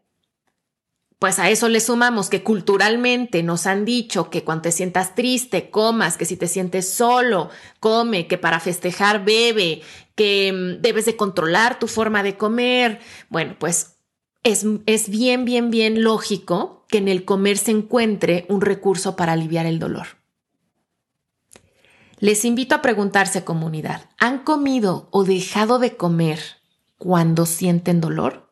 pues 1.19 1.39
a 1.39 1.49
eso 1.49 1.67
le 1.67 1.79
sumamos 1.79 2.29
que 2.29 2.43
culturalmente 2.43 3.41
nos 3.41 3.65
han 3.65 3.85
dicho 3.85 4.29
que 4.29 4.43
cuando 4.43 4.63
te 4.63 4.71
sientas 4.71 5.15
triste, 5.15 5.71
comas, 5.71 6.15
que 6.15 6.25
si 6.25 6.37
te 6.37 6.47
sientes 6.47 6.89
solo, 6.89 7.49
come, 7.79 8.27
que 8.27 8.37
para 8.37 8.59
festejar 8.59 9.25
bebe, 9.25 9.81
que 10.13 10.53
mm, 10.53 10.81
debes 10.81 11.05
de 11.05 11.15
controlar 11.15 11.79
tu 11.79 11.87
forma 11.87 12.21
de 12.21 12.37
comer. 12.37 12.99
Bueno, 13.29 13.55
pues 13.57 13.97
es, 14.43 14.63
es 14.85 15.09
bien, 15.09 15.43
bien, 15.43 15.71
bien 15.71 16.03
lógico 16.03 16.85
que 16.87 16.99
en 16.99 17.07
el 17.07 17.25
comer 17.25 17.57
se 17.57 17.71
encuentre 17.71 18.45
un 18.47 18.61
recurso 18.61 19.15
para 19.15 19.33
aliviar 19.33 19.65
el 19.65 19.79
dolor. 19.79 20.16
Les 22.19 22.45
invito 22.45 22.73
a 22.73 22.81
preguntarse 22.81 23.43
comunidad, 23.43 24.09
¿han 24.17 24.39
comido 24.39 25.07
o 25.11 25.23
dejado 25.23 25.77
de 25.77 25.95
comer 25.97 26.39
cuando 26.97 27.45
sienten 27.45 28.01
dolor? 28.01 28.51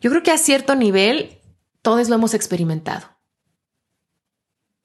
Yo 0.00 0.10
creo 0.10 0.24
que 0.24 0.32
a 0.32 0.38
cierto 0.38 0.74
nivel 0.74 1.38
todos 1.82 2.08
lo 2.08 2.16
hemos 2.16 2.34
experimentado. 2.34 3.06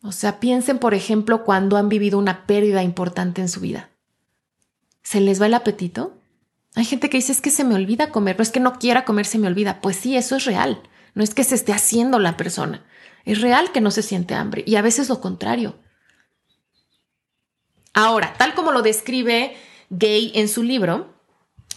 O 0.03 0.11
sea, 0.11 0.39
piensen, 0.39 0.77
por 0.77 0.93
ejemplo, 0.93 1.43
cuando 1.43 1.77
han 1.77 1.89
vivido 1.89 2.19
una 2.19 2.45
pérdida 2.45 2.83
importante 2.83 3.41
en 3.41 3.49
su 3.49 3.59
vida. 3.59 3.89
¿Se 5.01 5.19
les 5.19 5.41
va 5.41 5.47
el 5.47 5.55
apetito? 5.55 6.15
Hay 6.75 6.85
gente 6.85 7.09
que 7.09 7.17
dice, 7.17 7.31
es 7.31 7.41
que 7.41 7.49
se 7.49 7.63
me 7.63 7.75
olvida 7.75 8.11
comer, 8.11 8.37
no 8.37 8.43
es 8.43 8.51
que 8.51 8.59
no 8.59 8.73
quiera 8.73 9.03
comer, 9.03 9.25
se 9.25 9.39
me 9.39 9.47
olvida. 9.47 9.81
Pues 9.81 9.97
sí, 9.97 10.15
eso 10.15 10.35
es 10.35 10.45
real. 10.45 10.83
No 11.15 11.23
es 11.23 11.33
que 11.33 11.43
se 11.43 11.55
esté 11.55 11.73
haciendo 11.73 12.19
la 12.19 12.37
persona. 12.37 12.85
Es 13.25 13.41
real 13.41 13.71
que 13.71 13.81
no 13.81 13.91
se 13.91 14.03
siente 14.03 14.35
hambre 14.35 14.63
y 14.65 14.75
a 14.75 14.81
veces 14.83 15.09
lo 15.09 15.19
contrario. 15.19 15.79
Ahora, 17.93 18.33
tal 18.37 18.53
como 18.53 18.71
lo 18.71 18.81
describe 18.81 19.55
Gay 19.89 20.31
en 20.35 20.47
su 20.47 20.63
libro, 20.63 21.13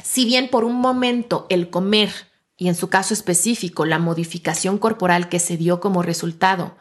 si 0.03 0.25
bien 0.25 0.49
por 0.49 0.65
un 0.65 0.77
momento 0.77 1.47
el 1.49 1.71
comer, 1.71 2.13
y 2.57 2.69
en 2.69 2.75
su 2.75 2.89
caso 2.89 3.13
específico 3.13 3.87
la 3.87 3.99
modificación 3.99 4.79
corporal 4.79 5.29
que 5.29 5.41
se 5.41 5.57
dio 5.57 5.81
como 5.81 6.03
resultado, 6.03 6.77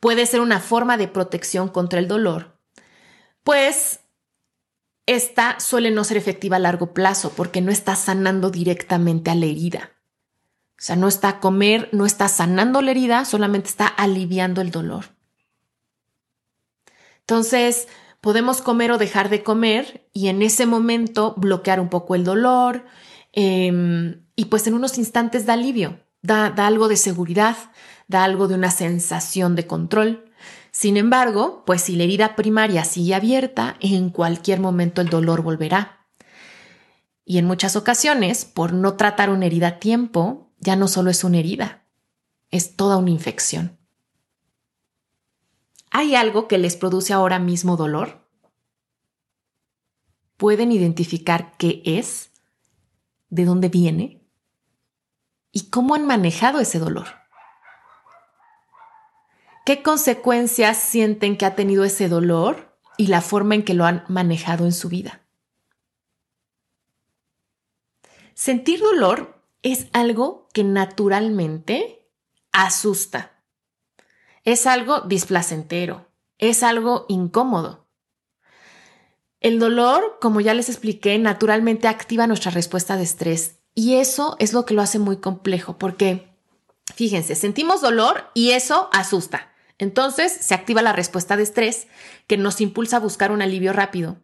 puede 0.00 0.26
ser 0.26 0.40
una 0.40 0.60
forma 0.60 0.96
de 0.96 1.08
protección 1.08 1.68
contra 1.68 1.98
el 1.98 2.08
dolor, 2.08 2.58
pues 3.42 4.00
esta 5.06 5.60
suele 5.60 5.90
no 5.90 6.04
ser 6.04 6.16
efectiva 6.16 6.56
a 6.56 6.60
largo 6.60 6.92
plazo 6.92 7.32
porque 7.34 7.60
no 7.60 7.70
está 7.70 7.96
sanando 7.96 8.50
directamente 8.50 9.30
a 9.30 9.34
la 9.34 9.46
herida. 9.46 9.92
O 10.72 10.82
sea, 10.84 10.96
no 10.96 11.08
está 11.08 11.40
comer, 11.40 11.88
no 11.92 12.04
está 12.04 12.28
sanando 12.28 12.82
la 12.82 12.90
herida, 12.90 13.24
solamente 13.24 13.68
está 13.68 13.86
aliviando 13.86 14.60
el 14.60 14.70
dolor. 14.70 15.06
Entonces, 17.20 17.88
podemos 18.24 18.62
comer 18.62 18.90
o 18.90 18.96
dejar 18.96 19.28
de 19.28 19.42
comer 19.42 20.08
y 20.14 20.28
en 20.28 20.40
ese 20.40 20.64
momento 20.64 21.34
bloquear 21.36 21.78
un 21.78 21.90
poco 21.90 22.14
el 22.14 22.24
dolor 22.24 22.86
em, 23.34 24.24
y 24.34 24.46
pues 24.46 24.66
en 24.66 24.72
unos 24.72 24.96
instantes 24.96 25.44
da 25.44 25.52
alivio, 25.52 26.00
da, 26.22 26.48
da 26.48 26.66
algo 26.66 26.88
de 26.88 26.96
seguridad, 26.96 27.54
da 28.08 28.24
algo 28.24 28.48
de 28.48 28.54
una 28.54 28.70
sensación 28.70 29.56
de 29.56 29.66
control. 29.66 30.32
Sin 30.70 30.96
embargo, 30.96 31.64
pues 31.66 31.82
si 31.82 31.96
la 31.96 32.04
herida 32.04 32.34
primaria 32.34 32.86
sigue 32.86 33.14
abierta, 33.14 33.76
en 33.80 34.08
cualquier 34.08 34.58
momento 34.58 35.02
el 35.02 35.10
dolor 35.10 35.42
volverá. 35.42 36.06
Y 37.26 37.36
en 37.36 37.44
muchas 37.44 37.76
ocasiones, 37.76 38.46
por 38.46 38.72
no 38.72 38.94
tratar 38.94 39.28
una 39.28 39.44
herida 39.44 39.68
a 39.68 39.78
tiempo, 39.78 40.50
ya 40.60 40.76
no 40.76 40.88
solo 40.88 41.10
es 41.10 41.24
una 41.24 41.40
herida, 41.40 41.84
es 42.50 42.74
toda 42.74 42.96
una 42.96 43.10
infección. 43.10 43.83
¿Hay 45.96 46.16
algo 46.16 46.48
que 46.48 46.58
les 46.58 46.76
produce 46.76 47.12
ahora 47.12 47.38
mismo 47.38 47.76
dolor? 47.76 48.26
¿Pueden 50.36 50.72
identificar 50.72 51.56
qué 51.56 51.82
es? 51.84 52.32
¿De 53.28 53.44
dónde 53.44 53.68
viene? 53.68 54.20
¿Y 55.52 55.70
cómo 55.70 55.94
han 55.94 56.04
manejado 56.04 56.58
ese 56.58 56.80
dolor? 56.80 57.06
¿Qué 59.64 59.84
consecuencias 59.84 60.78
sienten 60.78 61.38
que 61.38 61.46
ha 61.46 61.54
tenido 61.54 61.84
ese 61.84 62.08
dolor 62.08 62.76
y 62.98 63.06
la 63.06 63.20
forma 63.20 63.54
en 63.54 63.64
que 63.64 63.74
lo 63.74 63.84
han 63.84 64.04
manejado 64.08 64.64
en 64.64 64.72
su 64.72 64.88
vida? 64.88 65.22
Sentir 68.34 68.80
dolor 68.80 69.40
es 69.62 69.86
algo 69.92 70.48
que 70.52 70.64
naturalmente 70.64 72.10
asusta 72.50 73.33
es 74.44 74.66
algo 74.66 75.00
displacentero, 75.00 76.06
es 76.38 76.62
algo 76.62 77.06
incómodo. 77.08 77.88
El 79.40 79.58
dolor, 79.58 80.18
como 80.20 80.40
ya 80.40 80.54
les 80.54 80.68
expliqué, 80.68 81.18
naturalmente 81.18 81.88
activa 81.88 82.26
nuestra 82.26 82.50
respuesta 82.50 82.96
de 82.96 83.02
estrés 83.02 83.60
y 83.74 83.96
eso 83.96 84.36
es 84.38 84.52
lo 84.52 84.64
que 84.64 84.74
lo 84.74 84.82
hace 84.82 84.98
muy 84.98 85.18
complejo 85.18 85.76
porque, 85.76 86.28
fíjense, 86.94 87.34
sentimos 87.34 87.80
dolor 87.80 88.30
y 88.34 88.52
eso 88.52 88.88
asusta. 88.92 89.52
Entonces 89.78 90.32
se 90.32 90.54
activa 90.54 90.82
la 90.82 90.92
respuesta 90.92 91.36
de 91.36 91.42
estrés 91.42 91.88
que 92.26 92.36
nos 92.36 92.60
impulsa 92.60 92.98
a 92.98 93.00
buscar 93.00 93.32
un 93.32 93.42
alivio 93.42 93.72
rápido, 93.72 94.16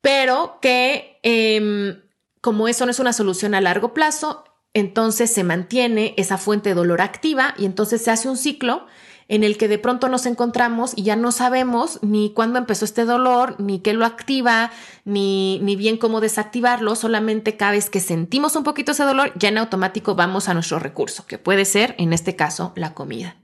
pero 0.00 0.58
que 0.62 1.20
em, 1.22 2.02
como 2.40 2.68
eso 2.68 2.84
no 2.86 2.90
es 2.90 2.98
una 2.98 3.12
solución 3.12 3.54
a 3.54 3.60
largo 3.60 3.92
plazo, 3.92 4.44
entonces 4.72 5.30
se 5.30 5.44
mantiene 5.44 6.14
esa 6.16 6.38
fuente 6.38 6.70
de 6.70 6.74
dolor 6.74 7.00
activa 7.00 7.54
y 7.58 7.64
entonces 7.64 8.02
se 8.02 8.10
hace 8.10 8.28
un 8.28 8.36
ciclo 8.36 8.86
en 9.28 9.44
el 9.44 9.58
que 9.58 9.68
de 9.68 9.78
pronto 9.78 10.08
nos 10.08 10.24
encontramos 10.24 10.92
y 10.96 11.02
ya 11.02 11.14
no 11.14 11.32
sabemos 11.32 11.98
ni 12.02 12.32
cuándo 12.32 12.58
empezó 12.58 12.86
este 12.86 13.04
dolor, 13.04 13.56
ni 13.58 13.80
qué 13.80 13.92
lo 13.92 14.06
activa, 14.06 14.72
ni, 15.04 15.60
ni 15.60 15.76
bien 15.76 15.98
cómo 15.98 16.20
desactivarlo, 16.20 16.96
solamente 16.96 17.56
cada 17.56 17.72
vez 17.72 17.90
que 17.90 18.00
sentimos 18.00 18.56
un 18.56 18.64
poquito 18.64 18.92
ese 18.92 19.04
dolor, 19.04 19.32
ya 19.36 19.50
en 19.50 19.58
automático 19.58 20.14
vamos 20.14 20.48
a 20.48 20.54
nuestro 20.54 20.78
recurso, 20.78 21.26
que 21.26 21.38
puede 21.38 21.66
ser, 21.66 21.94
en 21.98 22.14
este 22.14 22.36
caso, 22.36 22.72
la 22.74 22.94
comida. 22.94 23.36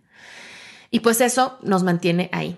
Y 0.90 1.00
pues 1.00 1.20
eso 1.20 1.58
nos 1.62 1.82
mantiene 1.82 2.30
ahí. 2.32 2.56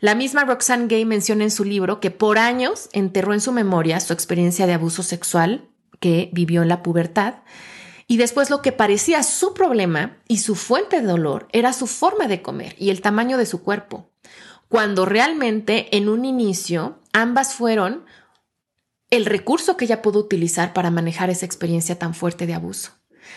La 0.00 0.14
misma 0.14 0.44
Roxanne 0.44 0.86
Gay 0.86 1.04
menciona 1.04 1.44
en 1.44 1.50
su 1.50 1.64
libro 1.64 2.00
que 2.00 2.10
por 2.10 2.38
años 2.38 2.88
enterró 2.92 3.32
en 3.32 3.40
su 3.40 3.50
memoria 3.50 3.98
su 3.98 4.12
experiencia 4.12 4.66
de 4.66 4.74
abuso 4.74 5.02
sexual 5.02 5.64
que 5.98 6.30
vivió 6.32 6.62
en 6.62 6.68
la 6.68 6.82
pubertad 6.82 7.36
y 8.10 8.16
después 8.16 8.48
lo 8.48 8.62
que 8.62 8.72
parecía 8.72 9.22
su 9.22 9.52
problema 9.52 10.16
y 10.26 10.38
su 10.38 10.56
fuente 10.56 11.00
de 11.00 11.06
dolor 11.06 11.46
era 11.52 11.74
su 11.74 11.86
forma 11.86 12.26
de 12.26 12.40
comer 12.40 12.74
y 12.78 12.88
el 12.88 13.02
tamaño 13.02 13.36
de 13.36 13.46
su 13.46 13.62
cuerpo, 13.62 14.10
cuando 14.68 15.04
realmente 15.04 15.94
en 15.96 16.08
un 16.08 16.24
inicio 16.24 16.98
ambas 17.12 17.54
fueron 17.54 18.04
el 19.10 19.26
recurso 19.26 19.76
que 19.76 19.84
ella 19.84 20.00
pudo 20.02 20.20
utilizar 20.20 20.72
para 20.72 20.90
manejar 20.90 21.28
esa 21.28 21.46
experiencia 21.46 21.98
tan 21.98 22.14
fuerte 22.14 22.46
de 22.46 22.54
abuso. 22.54 22.92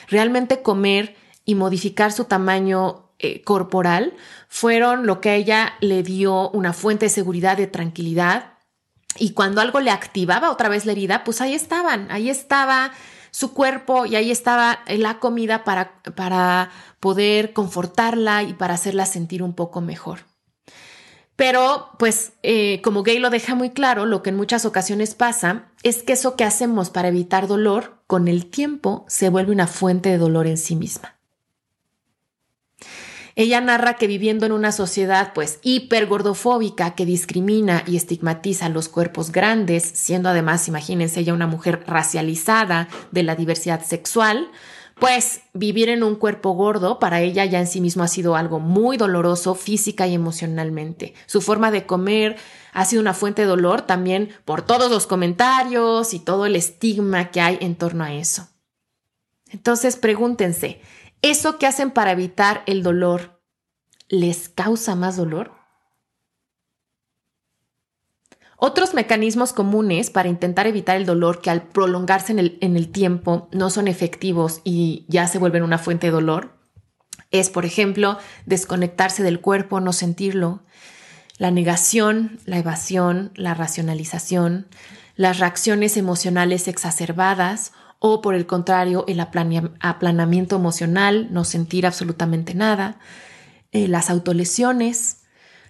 Realmente 0.07 0.61
comer 0.61 1.15
y 1.43 1.55
modificar 1.55 2.13
su 2.13 2.25
tamaño 2.25 3.09
eh, 3.19 3.41
corporal 3.43 4.13
fueron 4.47 5.05
lo 5.05 5.19
que 5.19 5.29
a 5.29 5.35
ella 5.35 5.73
le 5.81 6.01
dio 6.01 6.49
una 6.51 6.71
fuente 6.71 7.05
de 7.05 7.09
seguridad, 7.09 7.57
de 7.57 7.67
tranquilidad. 7.67 8.53
Y 9.17 9.31
cuando 9.31 9.59
algo 9.59 9.81
le 9.81 9.91
activaba 9.91 10.49
otra 10.49 10.69
vez 10.69 10.85
la 10.85 10.93
herida, 10.93 11.23
pues 11.25 11.41
ahí 11.41 11.53
estaban, 11.53 12.09
ahí 12.09 12.29
estaba 12.29 12.91
su 13.31 13.53
cuerpo 13.53 14.05
y 14.05 14.15
ahí 14.15 14.29
estaba 14.29 14.79
la 14.87 15.19
comida 15.19 15.63
para, 15.63 16.01
para 16.15 16.69
poder 16.99 17.53
confortarla 17.53 18.43
y 18.43 18.53
para 18.53 18.75
hacerla 18.75 19.05
sentir 19.05 19.41
un 19.41 19.53
poco 19.53 19.81
mejor. 19.81 20.19
Pero, 21.35 21.89
pues, 21.97 22.33
eh, 22.43 22.81
como 22.83 23.01
Gay 23.01 23.17
lo 23.17 23.31
deja 23.31 23.55
muy 23.55 23.71
claro, 23.71 24.05
lo 24.05 24.21
que 24.21 24.29
en 24.29 24.37
muchas 24.37 24.63
ocasiones 24.65 25.15
pasa 25.15 25.71
es 25.81 26.03
que 26.03 26.13
eso 26.13 26.35
que 26.35 26.43
hacemos 26.43 26.91
para 26.91 27.07
evitar 27.07 27.47
dolor, 27.47 28.03
con 28.05 28.27
el 28.27 28.45
tiempo 28.45 29.05
se 29.07 29.29
vuelve 29.29 29.51
una 29.51 29.65
fuente 29.65 30.09
de 30.09 30.19
dolor 30.19 30.45
en 30.45 30.57
sí 30.57 30.75
misma. 30.75 31.20
Ella 33.35 33.61
narra 33.61 33.95
que 33.95 34.07
viviendo 34.07 34.45
en 34.45 34.51
una 34.51 34.71
sociedad 34.71 35.33
pues 35.33 35.59
hipergordofóbica 35.63 36.95
que 36.95 37.05
discrimina 37.05 37.83
y 37.87 37.95
estigmatiza 37.95 38.69
los 38.69 38.89
cuerpos 38.89 39.31
grandes, 39.31 39.83
siendo 39.83 40.29
además, 40.29 40.67
imagínense, 40.67 41.21
ella 41.21 41.33
una 41.33 41.47
mujer 41.47 41.83
racializada 41.87 42.87
de 43.11 43.23
la 43.23 43.35
diversidad 43.35 43.83
sexual, 43.83 44.49
pues 45.01 45.41
vivir 45.53 45.89
en 45.89 46.03
un 46.03 46.15
cuerpo 46.15 46.51
gordo 46.51 46.99
para 46.99 47.21
ella 47.21 47.43
ya 47.45 47.59
en 47.59 47.65
sí 47.65 47.81
mismo 47.81 48.03
ha 48.03 48.07
sido 48.07 48.35
algo 48.35 48.59
muy 48.59 48.97
doloroso 48.97 49.55
física 49.55 50.05
y 50.05 50.13
emocionalmente. 50.13 51.15
Su 51.25 51.41
forma 51.41 51.71
de 51.71 51.87
comer 51.87 52.37
ha 52.71 52.85
sido 52.85 53.01
una 53.01 53.15
fuente 53.15 53.41
de 53.41 53.47
dolor 53.47 53.81
también 53.81 54.29
por 54.45 54.61
todos 54.61 54.91
los 54.91 55.07
comentarios 55.07 56.13
y 56.13 56.19
todo 56.19 56.45
el 56.45 56.55
estigma 56.55 57.31
que 57.31 57.41
hay 57.41 57.57
en 57.61 57.75
torno 57.75 58.03
a 58.03 58.13
eso. 58.13 58.47
Entonces 59.49 59.95
pregúntense, 59.95 60.81
¿Eso 61.21 61.57
que 61.57 61.67
hacen 61.67 61.91
para 61.91 62.11
evitar 62.11 62.63
el 62.65 62.83
dolor 62.83 63.41
les 64.09 64.49
causa 64.49 64.95
más 64.95 65.17
dolor? 65.17 65.53
Otros 68.57 68.93
mecanismos 68.93 69.53
comunes 69.53 70.09
para 70.09 70.29
intentar 70.29 70.67
evitar 70.67 70.95
el 70.95 71.05
dolor 71.05 71.41
que 71.41 71.49
al 71.49 71.63
prolongarse 71.63 72.31
en 72.31 72.39
el, 72.39 72.57
en 72.61 72.75
el, 72.75 72.91
tiempo 72.91 73.49
no 73.51 73.71
son 73.71 73.87
efectivos 73.87 74.61
y 74.63 75.05
ya 75.07 75.27
se 75.27 75.39
vuelven 75.39 75.63
una 75.63 75.79
fuente 75.79 76.07
de 76.07 76.11
dolor 76.11 76.61
es, 77.31 77.49
por 77.49 77.65
ejemplo, 77.65 78.17
desconectarse 78.45 79.23
del 79.23 79.39
cuerpo, 79.39 79.79
no 79.79 79.93
sentirlo, 79.93 80.61
la 81.37 81.49
negación, 81.49 82.39
la 82.45 82.59
evasión, 82.59 83.31
la 83.35 83.53
racionalización, 83.53 84.67
las 85.15 85.39
reacciones 85.39 85.97
emocionales 85.97 86.67
exacerbadas 86.67 87.71
o 88.03 88.19
por 88.19 88.33
el 88.33 88.47
contrario, 88.47 89.05
el 89.07 89.19
aplanamiento 89.19 90.55
emocional, 90.55 91.27
no 91.29 91.43
sentir 91.43 91.85
absolutamente 91.85 92.55
nada, 92.55 92.97
eh, 93.71 93.87
las 93.87 94.09
autolesiones, 94.09 95.17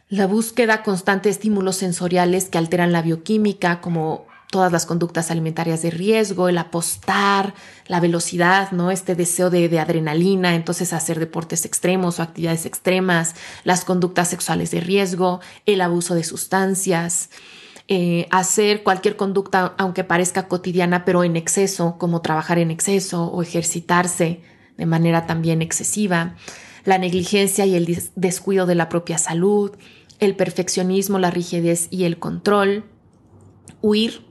la 0.07 0.27
búsqueda 0.27 0.81
constante 0.81 1.27
de 1.27 1.33
estímulos 1.33 1.75
sensoriales 1.75 2.45
que 2.45 2.57
alteran 2.57 2.93
la 2.93 3.01
bioquímica, 3.01 3.81
como 3.81 4.27
todas 4.49 4.71
las 4.71 4.85
conductas 4.85 5.29
alimentarias 5.29 5.81
de 5.81 5.91
riesgo, 5.91 6.47
el 6.47 6.57
apostar, 6.57 7.53
la 7.87 7.99
velocidad, 7.99 8.71
¿no? 8.71 8.91
Este 8.91 9.13
deseo 9.13 9.49
de, 9.49 9.67
de, 9.67 9.79
adrenalina, 9.81 10.55
entonces 10.55 10.93
hacer 10.93 11.19
deportes 11.19 11.65
extremos 11.65 12.19
o 12.19 12.23
actividades 12.23 12.65
extremas, 12.65 13.35
las 13.65 13.83
conductas 13.83 14.29
sexuales 14.29 14.71
de 14.71 14.79
riesgo, 14.79 15.41
el 15.65 15.81
abuso 15.81 16.15
de 16.15 16.23
sustancias, 16.23 17.29
eh, 17.93 18.25
hacer 18.31 18.83
cualquier 18.83 19.17
conducta, 19.17 19.75
aunque 19.77 20.05
parezca 20.05 20.47
cotidiana, 20.47 21.03
pero 21.03 21.25
en 21.25 21.35
exceso, 21.35 21.97
como 21.97 22.21
trabajar 22.21 22.57
en 22.57 22.71
exceso 22.71 23.25
o 23.25 23.41
ejercitarse 23.41 24.39
de 24.77 24.85
manera 24.85 25.25
también 25.27 25.61
excesiva, 25.61 26.37
la 26.85 26.97
negligencia 26.97 27.65
y 27.65 27.75
el 27.75 28.01
descuido 28.15 28.65
de 28.65 28.75
la 28.75 28.87
propia 28.87 29.17
salud, 29.17 29.71
el 30.21 30.37
perfeccionismo, 30.37 31.19
la 31.19 31.31
rigidez 31.31 31.89
y 31.91 32.05
el 32.05 32.17
control, 32.17 32.85
huir, 33.81 34.21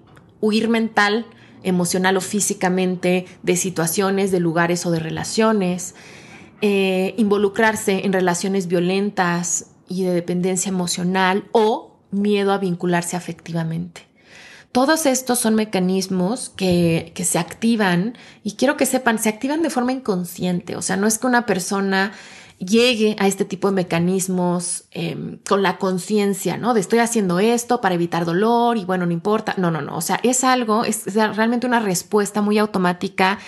huir 0.41 0.71
mental, 0.71 1.27
emocional 1.63 2.17
o 2.17 2.23
físicamente 2.23 3.27
de 3.43 3.57
situaciones, 3.57 4.31
de 4.31 4.41
lugares 4.41 4.87
o 4.87 4.91
de 4.91 5.01
relaciones, 5.01 5.95
eh, 6.63 7.15
involucrarse 7.19 8.07
en 8.07 8.15
relaciones 8.15 8.69
violentas 8.69 9.67
y 9.87 10.05
de 10.05 10.13
dependencia 10.13 10.71
emocional 10.71 11.45
o 11.53 11.90
miedo 12.11 12.53
a 12.53 12.59
vincularse 12.59 13.17
afectivamente. 13.17 14.11
Todos 14.73 15.07
estos 15.07 15.41
son 15.41 15.57
mecanismos 15.57 16.49
que, 16.49 17.13
se 17.17 17.39
activan 17.39 18.17
y 18.45 18.53
quiero 18.53 18.77
que 18.77 18.87
sepan, 18.87 19.19
se 19.19 19.29
activan 19.29 19.63
de 19.63 19.71
forma 19.71 19.93
inconsciente, 19.93 20.77
o 20.77 20.83
sea, 20.83 20.97
no 20.97 21.09
es 21.09 21.19
que 21.19 21.27
una 21.27 21.45
persona 21.45 22.13
llegue 22.59 23.17
a 23.19 23.27
este 23.27 23.45
tipo 23.45 23.69
de 23.69 23.75
mecanismos 23.75 24.85
em, 24.93 25.39
con 25.49 25.63
la 25.63 25.79
conciencia, 25.79 26.57
¿no? 26.57 26.75
De 26.75 26.81
estoy 26.81 26.99
haciendo 26.99 27.41
esto 27.41 27.81
para 27.81 27.95
evitar 27.95 28.27
dolor 28.27 28.77
y 28.77 28.85
bueno, 28.85 29.07
no 29.07 29.13
importa. 29.13 29.55
No, 29.57 29.71
no, 29.71 29.81
no. 29.81 29.97
O 29.97 30.03
sea, 30.03 30.21
es 30.23 30.45
algo, 30.45 30.85
es 30.85 31.15
realmente 31.15 31.67
una 31.67 31.81
respuesta 31.81 32.43
muy 32.43 32.59
automática 32.59 33.39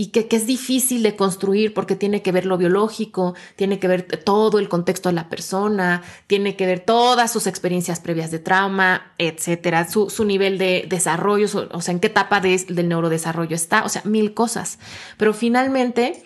y 0.00 0.06
que, 0.06 0.26
es 0.34 0.46
difícil 0.46 1.02
de 1.02 1.14
construir 1.14 1.74
porque 1.74 1.94
tiene 1.94 2.22
que 2.22 2.32
ver 2.32 2.46
lo 2.46 2.56
biológico, 2.56 3.34
tiene 3.54 3.78
que 3.78 3.86
ver 3.86 4.06
todo 4.24 4.58
el 4.58 4.66
contexto 4.66 5.10
de 5.10 5.14
la 5.14 5.28
persona, 5.28 6.02
tiene 6.26 6.56
que 6.56 6.64
ver 6.64 6.80
todas 6.80 7.30
sus 7.30 7.46
experiencias 7.46 8.00
previas 8.00 8.30
de 8.30 8.38
trauma, 8.38 9.12
etcétera, 9.18 9.86
su, 9.90 10.24
nivel 10.24 10.56
de 10.56 10.86
desarrollo, 10.88 11.48
o 11.70 11.82
sea, 11.82 11.92
en 11.92 12.00
qué 12.00 12.06
etapa 12.06 12.40
del 12.40 12.88
neurodesarrollo 12.88 13.54
está, 13.54 13.84
o 13.84 13.90
sea, 13.90 14.00
mil 14.06 14.32
cosas. 14.32 14.78
Pero 15.18 15.34
finalmente, 15.34 16.24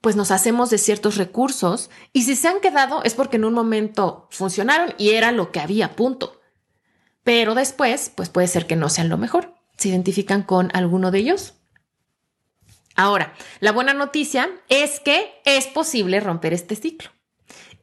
pues 0.00 0.16
nos 0.16 0.32
hacemos 0.32 0.70
de 0.70 0.78
ciertos 0.78 1.14
recursos 1.14 1.90
y 2.12 2.24
si 2.24 2.34
se 2.34 2.48
han 2.48 2.58
quedado 2.58 3.04
es 3.04 3.14
porque 3.14 3.36
en 3.36 3.44
un 3.44 3.54
momento 3.54 4.26
funcionaron 4.32 4.94
y 4.98 5.10
era 5.10 5.30
lo 5.30 5.52
que 5.52 5.60
había, 5.60 5.94
punto. 5.94 6.40
Pero 7.22 7.54
después, 7.54 8.10
pues 8.16 8.30
puede 8.30 8.48
ser 8.48 8.66
que 8.66 8.74
no 8.74 8.88
sean 8.88 9.08
lo 9.08 9.16
mejor. 9.16 9.54
¿Se 9.76 9.90
identifican 9.90 10.42
con 10.42 10.72
alguno 10.74 11.12
de 11.12 11.20
ellos? 11.20 11.54
Ahora, 12.94 13.34
la 13.60 13.72
buena 13.72 13.94
noticia 13.94 14.50
es 14.68 15.00
que 15.00 15.40
es 15.44 15.66
posible 15.66 16.20
romper 16.20 16.52
este 16.52 16.76
ciclo. 16.76 17.10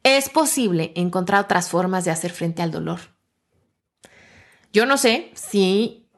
Es 0.04 0.30
posible 0.30 0.94
encontrar 0.96 1.44
otras 1.44 1.70
formas 1.70 2.06
de 2.06 2.12
hacer 2.12 2.32
frente 2.32 2.62
al 2.62 2.72
dolor. 2.72 3.00
Yo 4.72 4.86
no 4.86 4.98
sé 4.98 5.32
si 5.34 6.10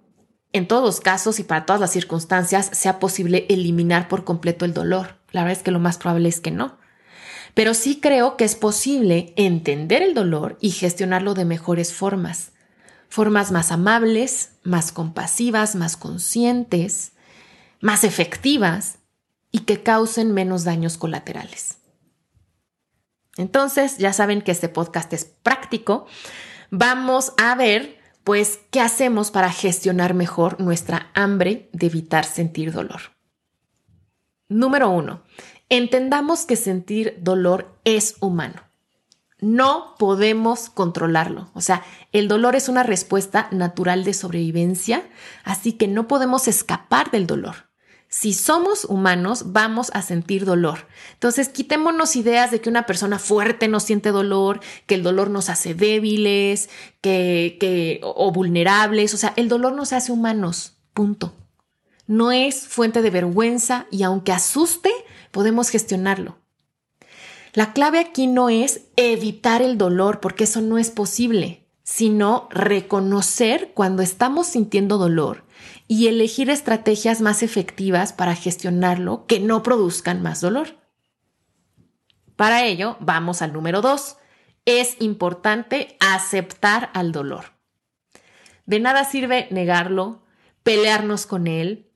en 0.54 0.68
todos 0.68 0.84
los 0.84 1.00
casos 1.00 1.40
y 1.40 1.44
para 1.44 1.66
todas 1.66 1.80
las 1.80 1.92
circunstancias 1.92 2.70
sea 2.74 3.00
posible 3.00 3.46
eliminar 3.50 4.08
por 4.08 4.26
completo 4.26 4.66
el 4.66 4.74
dolor. 4.74 5.16
La 5.32 5.44
verdad 5.44 5.58
es 5.58 5.64
que 5.64 5.72
lo 5.72 5.80
más 5.80 5.98
probable 5.98 6.28
es 6.30 6.42
que 6.42 6.52
no. 6.52 6.78
Pero 7.54 7.74
sí 7.74 8.00
creo 8.02 8.38
que 8.38 8.46
es 8.46 8.56
posible 8.56 9.34
entender 9.38 10.02
el 10.02 10.14
dolor 10.14 10.58
y 10.62 10.72
gestionarlo 10.72 11.34
de 11.34 11.46
mejores 11.46 11.94
formas. 11.94 12.52
Formas 13.10 13.52
más 13.52 13.72
amables, 13.72 14.52
más 14.64 14.92
compasivas, 14.92 15.76
más 15.76 15.98
conscientes, 15.98 17.14
más 17.82 18.04
efectivas 18.04 19.00
y 19.52 19.60
que 19.60 19.84
causen 19.84 20.34
menos 20.34 20.64
daños 20.64 20.98
colaterales. 20.98 21.78
Entonces, 23.38 23.98
ya 23.98 24.14
saben 24.14 24.42
que 24.42 24.52
este 24.52 24.70
podcast 24.70 25.12
es 25.14 25.26
práctico. 25.26 26.06
Vamos 26.70 27.34
a 27.38 27.56
ver, 27.56 27.98
pues, 28.24 28.60
qué 28.72 28.82
hacemos 28.82 29.32
para 29.32 29.52
gestionar 29.52 30.14
mejor 30.14 30.60
nuestra 30.60 31.12
hambre 31.14 31.70
de 31.74 31.88
evitar 31.88 32.26
sentir 32.26 32.72
dolor. 32.72 33.02
Número 34.48 34.90
uno, 34.90 35.24
entendamos 35.70 36.46
que 36.46 36.56
sentir 36.58 37.18
dolor 37.22 37.80
es 37.86 38.16
humano. 38.20 38.62
No 39.40 39.96
podemos 39.98 40.70
controlarlo. 40.70 41.50
O 41.56 41.62
sea, 41.62 41.84
el 42.12 42.28
dolor 42.28 42.56
es 42.56 42.70
una 42.70 42.84
respuesta 42.84 43.48
natural 43.52 44.04
de 44.04 44.14
sobrevivencia, 44.14 45.10
así 45.44 45.74
que 45.74 45.88
no 45.88 46.08
podemos 46.08 46.48
escapar 46.48 47.10
del 47.10 47.26
dolor. 47.26 47.71
Si 48.12 48.34
somos 48.34 48.84
humanos, 48.84 49.54
vamos 49.54 49.90
a 49.94 50.02
sentir 50.02 50.44
dolor. 50.44 50.80
Entonces, 51.14 51.48
quitémonos 51.48 52.18
ideas 52.18 52.52
de 52.52 52.60
que 52.60 52.70
una 52.70 52.86
persona 52.86 53.20
fuerte 53.20 53.70
no 53.70 53.80
siente 53.80 54.12
dolor, 54.12 54.60
que 54.86 54.96
el 54.96 55.02
dolor 55.02 55.30
nos 55.30 55.50
hace 55.50 55.74
débiles, 55.74 56.70
que, 57.00 57.56
que, 57.58 58.02
o 58.04 58.34
vulnerables. 58.34 59.14
O 59.14 59.18
sea, 59.18 59.32
el 59.38 59.48
dolor 59.48 59.74
nos 59.74 59.94
hace 59.94 60.12
humanos. 60.12 60.74
Punto. 60.94 61.34
No 62.06 62.34
es 62.34 62.68
fuente 62.68 63.02
de 63.02 63.12
vergüenza 63.12 63.88
y 63.92 64.04
aunque 64.04 64.34
asuste, 64.34 64.92
podemos 65.32 65.70
gestionarlo. 65.70 66.38
La 67.54 67.72
clave 67.72 68.00
aquí 68.00 68.28
no 68.28 68.50
es 68.50 68.82
evitar 68.98 69.62
el 69.62 69.78
dolor, 69.78 70.20
porque 70.20 70.44
eso 70.44 70.60
no 70.60 70.78
es 70.78 70.90
posible, 70.90 71.66
sino 71.84 72.50
reconocer 72.52 73.72
cuando 73.74 74.04
estamos 74.04 74.48
sintiendo 74.48 74.98
dolor 74.98 75.46
y 75.92 76.08
elegir 76.08 76.50
estrategias 76.50 77.20
más 77.20 77.44
efectivas 77.44 78.14
para 78.14 78.34
gestionarlo 78.34 79.26
que 79.28 79.42
no 79.42 79.62
produzcan 79.62 80.22
más 80.22 80.40
dolor. 80.40 80.78
Para 82.38 82.64
ello, 82.64 82.96
vamos 83.02 83.42
al 83.42 83.52
número 83.52 83.82
dos. 83.82 84.16
Es 84.64 84.96
importante 85.02 85.98
aceptar 86.00 86.92
al 86.94 87.12
dolor. 87.12 87.58
De 88.66 88.80
nada 88.80 89.04
sirve 89.04 89.50
negarlo, 89.52 90.24
pelearnos 90.64 91.26
con 91.26 91.46
él, 91.46 91.92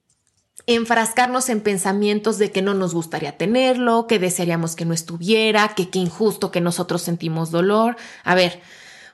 enfrascarnos 0.67 1.47
en 1.47 1.61
pensamientos 1.61 2.37
de 2.37 2.51
que 2.51 2.61
no 2.61 2.73
nos 2.73 2.93
gustaría 2.93 3.37
tenerlo, 3.37 4.07
que 4.07 4.19
desearíamos 4.19 4.75
que 4.75 4.83
no 4.83 4.93
estuviera, 4.93 5.69
que 5.69 5.89
qué 5.89 5.99
injusto 5.99 6.51
que 6.51 6.59
nosotros 6.59 7.01
sentimos 7.01 7.49
dolor. 7.49 7.95
A 8.25 8.35
ver, 8.35 8.61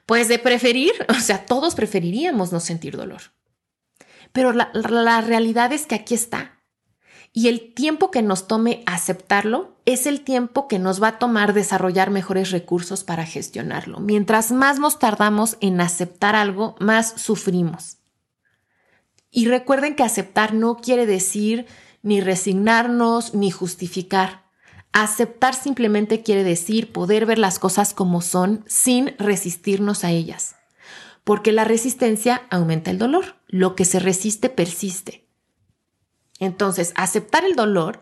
pues 0.08 0.28
de 0.28 0.40
preferir, 0.40 0.94
o 1.08 1.20
sea, 1.20 1.46
todos 1.46 1.76
preferiríamos 1.76 2.52
no 2.52 2.60
sentir 2.60 2.98
dolor. 2.98 3.22
Pero 4.32 4.54
la, 4.54 5.22
realidad 5.22 5.74
es 5.74 5.86
que 5.86 5.96
aquí 5.96 6.14
está. 6.14 6.60
Y 7.34 7.48
el 7.48 7.74
tiempo 7.74 8.12
que 8.12 8.22
nos 8.22 8.48
tome 8.48 8.84
aceptarlo 8.86 9.78
es 9.86 10.06
el 10.06 10.22
tiempo 10.22 10.68
que 10.68 10.80
nos 10.80 11.02
va 11.02 11.10
a 11.10 11.20
tomar 11.20 11.54
desarrollar 11.54 12.12
mejores 12.12 12.52
recursos 12.52 13.04
para 13.04 13.26
gestionarlo. 13.26 14.00
Mientras 14.00 14.52
más 14.52 14.80
nos 14.80 15.00
tardamos 15.00 15.58
en 15.62 15.80
aceptar 15.80 16.36
algo, 16.36 16.76
más 16.80 17.14
sufrimos. 17.16 17.98
Y 19.30 19.48
recuerden 19.48 19.96
que 19.96 20.04
aceptar 20.04 20.54
no 20.54 20.78
quiere 20.78 21.06
decir 21.06 21.68
ni 22.02 22.20
resignarnos 22.20 23.34
ni 23.34 23.50
justificar. 23.50 24.44
Aceptar 24.92 25.56
simplemente 25.56 26.22
quiere 26.22 26.44
decir 26.44 26.92
poder 26.92 27.26
ver 27.26 27.40
las 27.40 27.60
cosas 27.60 27.94
como 27.94 28.20
son 28.20 28.66
sin 28.68 29.16
resistirnos 29.18 30.04
a 30.04 30.12
ellas 30.12 30.56
porque 31.24 31.52
la 31.52 31.64
resistencia 31.64 32.44
aumenta 32.50 32.92
el 32.92 32.98
dolor. 32.98 33.36
Lo 33.52 33.76
que 33.76 33.86
se 33.86 34.00
resiste 34.00 34.50
persiste. 34.50 35.28
Entonces, 36.40 36.92
aceptar 36.96 37.46
el 37.46 37.56
dolor 37.56 38.02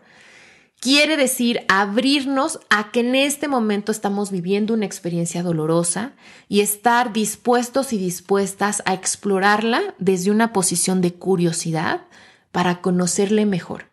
quiere 0.80 1.18
decir 1.18 1.66
abrirnos 1.68 2.58
a 2.70 2.90
que 2.90 3.00
en 3.00 3.14
este 3.14 3.48
momento 3.48 3.92
estamos 3.92 4.30
viviendo 4.30 4.72
una 4.72 4.86
experiencia 4.86 5.42
dolorosa 5.42 6.12
y 6.48 6.60
estar 6.60 7.12
dispuestos 7.12 7.92
y 7.92 7.98
dispuestas 7.98 8.82
a 8.86 8.94
explorarla 8.94 9.94
desde 9.98 10.30
una 10.30 10.54
posición 10.54 11.02
de 11.02 11.12
curiosidad 11.12 12.06
para 12.50 12.80
conocerle 12.80 13.44
mejor. 13.44 13.90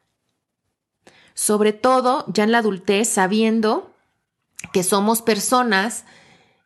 Sobre 1.33 1.73
todo 1.73 2.23
ya 2.27 2.45
en 2.45 2.53
la 2.53 2.59
adultez, 2.59 3.09
sabiendo 3.09 3.93
que 4.71 4.83
somos 4.83 5.21
personas 5.21 6.05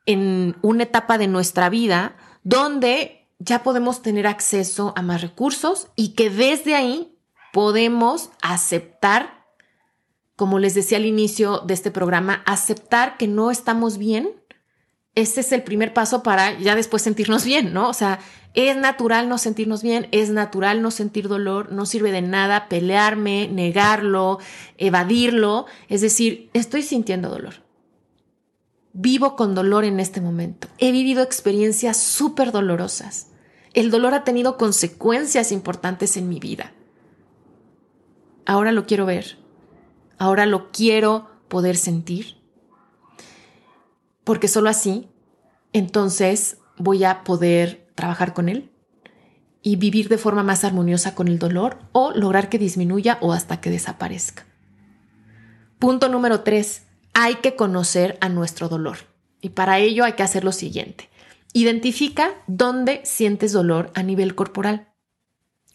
en 0.05 0.55
una 0.61 0.83
etapa 0.83 1.17
de 1.17 1.27
nuestra 1.27 1.69
vida 1.69 2.15
donde 2.43 3.20
ya 3.43 3.63
podemos 3.63 4.01
tener 4.01 4.27
acceso 4.27 4.93
a 4.95 5.01
más 5.01 5.21
recursos 5.21 5.87
y 5.95 6.09
que 6.09 6.29
desde 6.29 6.75
ahí 6.75 7.17
podemos 7.51 8.29
aceptar, 8.41 9.45
como 10.35 10.59
les 10.59 10.75
decía 10.75 10.97
al 10.97 11.05
inicio 11.05 11.59
de 11.59 11.73
este 11.73 11.89
programa, 11.89 12.43
aceptar 12.45 13.17
que 13.17 13.27
no 13.27 13.49
estamos 13.49 13.97
bien. 13.97 14.29
Ese 15.15 15.41
es 15.41 15.51
el 15.51 15.63
primer 15.63 15.93
paso 15.93 16.23
para 16.23 16.57
ya 16.59 16.75
después 16.75 17.01
sentirnos 17.01 17.43
bien, 17.43 17.73
¿no? 17.73 17.89
O 17.89 17.93
sea, 17.93 18.19
es 18.53 18.77
natural 18.77 19.27
no 19.27 19.37
sentirnos 19.39 19.81
bien, 19.81 20.07
es 20.11 20.29
natural 20.29 20.81
no 20.81 20.91
sentir 20.91 21.27
dolor, 21.27 21.71
no 21.71 21.85
sirve 21.85 22.11
de 22.11 22.21
nada 22.21 22.69
pelearme, 22.69 23.47
negarlo, 23.47 24.39
evadirlo. 24.77 25.65
Es 25.89 26.01
decir, 26.01 26.49
estoy 26.53 26.83
sintiendo 26.83 27.29
dolor 27.29 27.55
Vivo 28.93 29.37
con 29.37 29.55
dolor 29.55 29.85
en 29.85 30.01
este 30.01 30.19
momento. 30.19 30.67
He 30.77 30.91
vivido 30.91 31.23
experiencias 31.23 31.97
súper 31.97 32.51
dolorosas. 32.51 33.30
El 33.73 33.91
dolor 33.91 34.13
ha 34.13 34.23
tenido 34.23 34.57
consecuencias 34.57 35.51
importantes 35.51 36.17
en 36.17 36.27
mi 36.27 36.39
vida. 36.39 36.73
Ahora 38.45 38.71
lo 38.71 38.85
quiero 38.85 39.05
ver. 39.05 39.37
Ahora 40.17 40.45
lo 40.45 40.71
quiero 40.71 41.29
poder 41.47 41.77
sentir. 41.77 42.37
Porque 44.23 44.47
solo 44.47 44.69
así, 44.69 45.09
entonces 45.73 46.57
voy 46.77 47.03
a 47.03 47.23
poder 47.23 47.87
trabajar 47.95 48.33
con 48.33 48.49
él 48.49 48.71
y 49.61 49.75
vivir 49.75 50.09
de 50.09 50.17
forma 50.17 50.43
más 50.43 50.63
armoniosa 50.63 51.15
con 51.15 51.27
el 51.27 51.39
dolor 51.39 51.79
o 51.91 52.11
lograr 52.11 52.49
que 52.49 52.57
disminuya 52.57 53.17
o 53.21 53.31
hasta 53.31 53.61
que 53.61 53.69
desaparezca. 53.69 54.45
Punto 55.79 56.09
número 56.09 56.41
tres 56.41 56.83
hay 57.13 57.35
que 57.35 57.55
conocer 57.55 58.17
a 58.21 58.29
nuestro 58.29 58.69
dolor. 58.69 58.97
Y 59.41 59.49
para 59.49 59.79
ello 59.79 60.03
hay 60.03 60.13
que 60.13 60.23
hacer 60.23 60.43
lo 60.43 60.51
siguiente. 60.51 61.09
Identifica 61.53 62.31
dónde 62.47 63.01
sientes 63.03 63.51
dolor 63.51 63.91
a 63.93 64.03
nivel 64.03 64.35
corporal. 64.35 64.87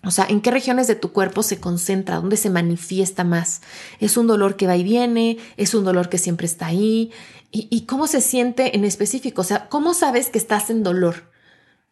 O 0.07 0.11
sea, 0.13 0.25
en 0.29 0.41
qué 0.41 0.53
regiones 0.53 0.87
de 0.87 0.95
tu 0.95 1.13
cuerpo 1.13 1.43
se 1.43 1.59
concentra, 1.59 2.17
dónde 2.17 2.37
se 2.37 2.49
manifiesta 2.49 3.25
más. 3.25 3.61
¿Es 3.99 4.17
un 4.17 4.29
dolor 4.29 4.57
que 4.57 4.69
va 4.69 4.77
y 4.77 4.85
viene? 4.85 5.39
¿Es 5.57 5.75
un 5.75 5.85
dolor 5.85 6.09
que 6.09 6.19
siempre 6.19 6.47
está 6.47 6.67
ahí? 6.67 7.11
¿Y, 7.51 7.87
cómo 7.87 8.07
se 8.07 8.21
siente 8.21 8.77
en 8.77 8.85
específico? 8.85 9.41
O 9.41 9.45
sea, 9.45 9.69
¿cómo 9.69 9.95
sabes 9.95 10.29
que 10.29 10.39
estás 10.39 10.69
en 10.69 10.83
dolor? 10.83 11.31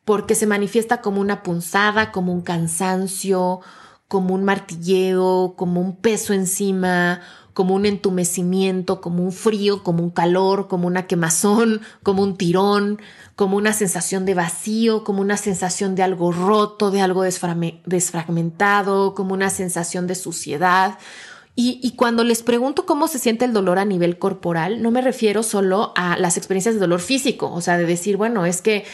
Porque 0.05 0.35
se 0.35 0.47
manifiesta 0.47 1.01
como 1.01 1.21
una 1.21 1.43
punzada, 1.43 2.13
como 2.13 2.33
un 2.33 2.43
cansancio, 2.43 3.61
como 4.07 4.35
un 4.35 4.45
martilleo, 4.45 5.55
como 5.57 5.81
un 5.81 5.97
peso 5.97 6.35
encima, 6.35 7.23
como 7.55 7.75
un 7.75 7.87
entumecimiento, 7.87 9.01
como 9.01 9.23
un 9.23 9.33
frío, 9.33 9.83
como 9.83 10.03
un 10.03 10.11
calor, 10.11 10.69
como 10.69 10.87
una 10.89 11.07
quemazón, 11.07 11.81
como 12.03 12.23
un 12.23 12.37
tirón, 12.37 13.01
como 13.37 13.57
una 13.57 13.73
sensación 13.73 14.25
de 14.27 14.35
vacío, 14.35 15.05
como 15.05 15.21
una 15.21 15.37
sensación 15.37 15.95
de 15.95 16.03
algo 16.03 16.33
roto, 16.33 16.91
de 16.91 17.01
algo 17.01 17.23
desfragmentado, 17.23 19.15
como 19.15 19.35
una 19.35 19.51
sensación 19.51 20.07
de 20.07 20.17
suciedad. 20.17 20.99
Y, 21.57 21.95
cuando 21.95 22.25
les 22.25 22.43
pregunto 22.43 22.85
cómo 22.85 23.07
se 23.07 23.21
siente 23.21 23.45
el 23.45 23.53
dolor 23.53 23.79
a 23.79 23.85
nivel 23.85 24.19
corporal, 24.19 24.83
no 24.83 24.91
me 24.91 25.01
refiero 25.01 25.45
solo 25.45 25.93
a 25.95 26.19
las 26.19 26.37
experiencias 26.37 26.75
de 26.75 26.81
dolor 26.81 27.01
físico, 27.01 27.53
o 27.53 27.61
sea, 27.61 27.79
de 27.79 27.87
decir, 27.87 28.17
bueno, 28.17 28.45
es 28.45 28.61
que 28.61 28.85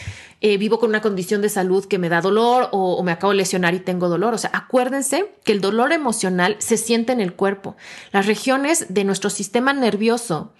eh, 0.41 0.57
vivo 0.57 0.77
con 0.77 0.89
una 0.89 1.01
condición 1.01 1.41
de 1.41 1.49
salud 1.49 1.85
que 1.85 1.97
me 1.97 2.07
da 2.07 2.21
dolor 2.21 2.69
o, 2.71 2.97
o, 2.97 3.03
me 3.03 3.11
acabo 3.11 3.31
de 3.31 3.37
lesionar 3.37 3.73
y 3.73 3.79
tengo 3.79 4.09
dolor. 4.09 4.35
O 4.35 4.37
sea, 4.37 4.51
acuérdense 4.53 5.33
que 5.43 5.53
el 5.53 5.61
dolor 5.61 5.91
emocional 5.91 6.55
se 6.59 6.77
siente 6.77 7.13
en 7.13 7.19
el 7.19 7.33
cuerpo. 7.33 7.75
Las 8.11 8.27
regiones 8.27 8.85
de 8.89 9.05
nuestro 9.05 9.31
sistema 9.31 9.73
nervioso 9.73 10.53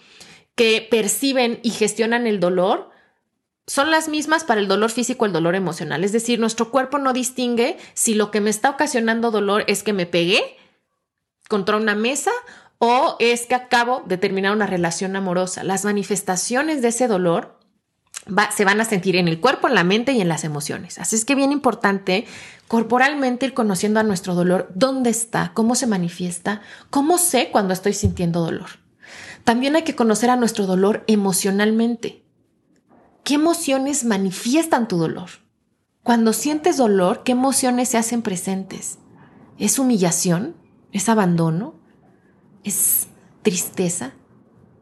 que 0.55 0.87
perciben 0.89 1.59
y 1.61 1.69
gestionan 1.69 2.25
el 2.25 2.39
dolor 2.39 2.89
son 3.67 3.91
las 3.91 4.09
mismas 4.09 4.43
para 4.43 4.59
el 4.59 4.67
dolor 4.67 4.89
físico 4.89 5.27
el 5.27 5.33
dolor 5.33 5.53
emocional. 5.53 6.03
Es 6.03 6.11
decir, 6.11 6.39
nuestro 6.39 6.71
cuerpo 6.71 6.97
no 6.97 7.13
distingue 7.13 7.77
si 7.93 8.15
lo 8.15 8.31
que 8.31 8.41
me 8.41 8.49
está 8.49 8.71
ocasionando 8.71 9.29
dolor 9.29 9.63
es 9.67 9.83
que 9.83 9.93
me 9.93 10.07
pegué 10.07 10.57
contra 11.51 11.75
una 11.75 11.95
mesa 11.95 12.31
o 12.79 13.17
es 13.19 13.45
que 13.45 13.55
acabo 13.55 14.03
de 14.07 14.17
terminar 14.17 14.55
una 14.55 14.67
relación 14.67 15.17
amorosa. 15.17 15.65
Las 15.65 15.83
manifestaciones 15.83 16.81
de 16.81 16.87
ese 16.87 17.09
dolor 17.09 17.59
se 18.55 18.63
van 18.63 18.79
a 18.79 18.85
sentir 18.85 19.17
en 19.17 19.27
el 19.27 19.41
cuerpo, 19.41 19.67
en 19.67 19.75
la 19.75 19.83
mente 19.83 20.13
y 20.13 20.21
en 20.21 20.29
las 20.29 20.45
emociones. 20.45 20.97
Así 20.97 21.17
es 21.17 21.25
que 21.25 21.35
bien 21.35 21.51
importante 21.51 22.25
corporalmente 22.69 23.47
ir 23.47 23.53
conociendo 23.53 23.99
a 23.99 24.03
nuestro 24.03 24.33
dolor, 24.33 24.71
dónde 24.75 25.09
está, 25.09 25.51
cómo 25.53 25.75
se 25.75 25.87
manifiesta, 25.87 26.61
cómo 26.89 27.17
sé 27.17 27.49
cuando 27.51 27.73
estoy 27.73 27.91
sintiendo 27.91 28.39
dolor. 28.39 28.69
También 29.43 29.75
hay 29.75 29.81
que 29.81 29.95
conocer 29.95 30.29
a 30.29 30.37
nuestro 30.37 30.65
dolor 30.65 31.03
emocionalmente. 31.07 32.23
¿Qué 33.25 33.33
emociones 33.33 34.05
manifiestan 34.05 34.87
tu 34.87 34.97
dolor? 34.97 35.29
Cuando 36.01 36.31
sientes 36.31 36.77
dolor, 36.77 37.23
¿qué 37.23 37.33
emociones 37.33 37.89
se 37.89 37.97
hacen 37.97 38.21
presentes? 38.21 38.99
¿Es 39.59 39.79
humillación? 39.79 40.60
¿Es 40.91 41.09
abandono? 41.09 41.75
¿Es 42.63 43.07
tristeza? 43.41 44.13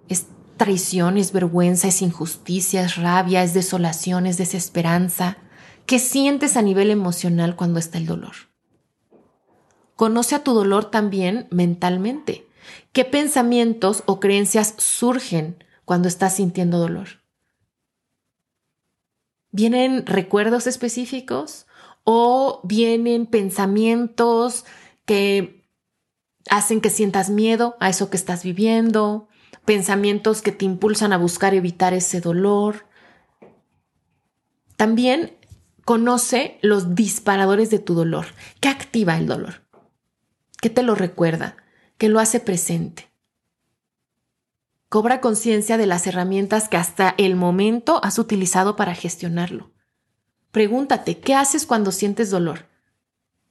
¿Es 0.07 0.27
traición? 0.57 1.17
¿Es 1.17 1.31
vergüenza? 1.31 1.87
¿Es 1.87 2.01
injusticia? 2.01 2.83
¿Es 2.83 2.97
rabia? 2.97 3.43
¿Es 3.43 3.53
desolación? 3.53 4.25
¿Es 4.25 4.37
desesperanza? 4.37 5.37
¿Qué 5.85 5.99
sientes 5.99 6.57
a 6.57 6.61
nivel 6.61 6.91
emocional 6.91 7.55
cuando 7.55 7.79
está 7.79 7.97
el 7.97 8.05
dolor? 8.05 8.33
Conoce 9.95 10.35
a 10.35 10.43
tu 10.43 10.53
dolor 10.53 10.85
también 10.85 11.47
mentalmente. 11.51 12.47
¿Qué 12.91 13.05
pensamientos 13.05 14.03
o 14.05 14.19
creencias 14.19 14.75
surgen 14.77 15.63
cuando 15.85 16.07
estás 16.07 16.35
sintiendo 16.35 16.77
dolor? 16.77 17.23
¿Vienen 19.51 20.05
recuerdos 20.05 20.67
específicos 20.67 21.65
o 22.03 22.61
vienen 22.63 23.25
pensamientos 23.25 24.65
que 25.05 25.58
hacen 26.49 26.81
que 26.81 26.89
sientas 26.89 27.29
miedo 27.29 27.77
a 27.79 27.89
eso 27.89 28.09
que 28.09 28.17
estás 28.17 28.43
viviendo, 28.43 29.27
pensamientos 29.65 30.41
que 30.41 30.51
te 30.51 30.65
impulsan 30.65 31.13
a 31.13 31.17
buscar 31.17 31.53
evitar 31.53 31.93
ese 31.93 32.21
dolor. 32.21 32.85
También 34.75 35.37
conoce 35.85 36.59
los 36.61 36.95
disparadores 36.95 37.69
de 37.69 37.79
tu 37.79 37.93
dolor. 37.93 38.27
¿Qué 38.59 38.69
activa 38.69 39.17
el 39.17 39.27
dolor? 39.27 39.65
¿Qué 40.61 40.69
te 40.69 40.83
lo 40.83 40.95
recuerda? 40.95 41.57
¿Qué 41.97 42.09
lo 42.09 42.19
hace 42.19 42.39
presente? 42.39 43.09
Cobra 44.87 45.21
conciencia 45.21 45.77
de 45.77 45.85
las 45.85 46.07
herramientas 46.07 46.67
que 46.67 46.77
hasta 46.77 47.13
el 47.17 47.35
momento 47.35 48.03
has 48.03 48.17
utilizado 48.17 48.75
para 48.75 48.95
gestionarlo. 48.95 49.71
Pregúntate, 50.51 51.19
¿qué 51.19 51.35
haces 51.35 51.67
cuando 51.67 51.91
sientes 51.91 52.31
dolor? 52.31 52.68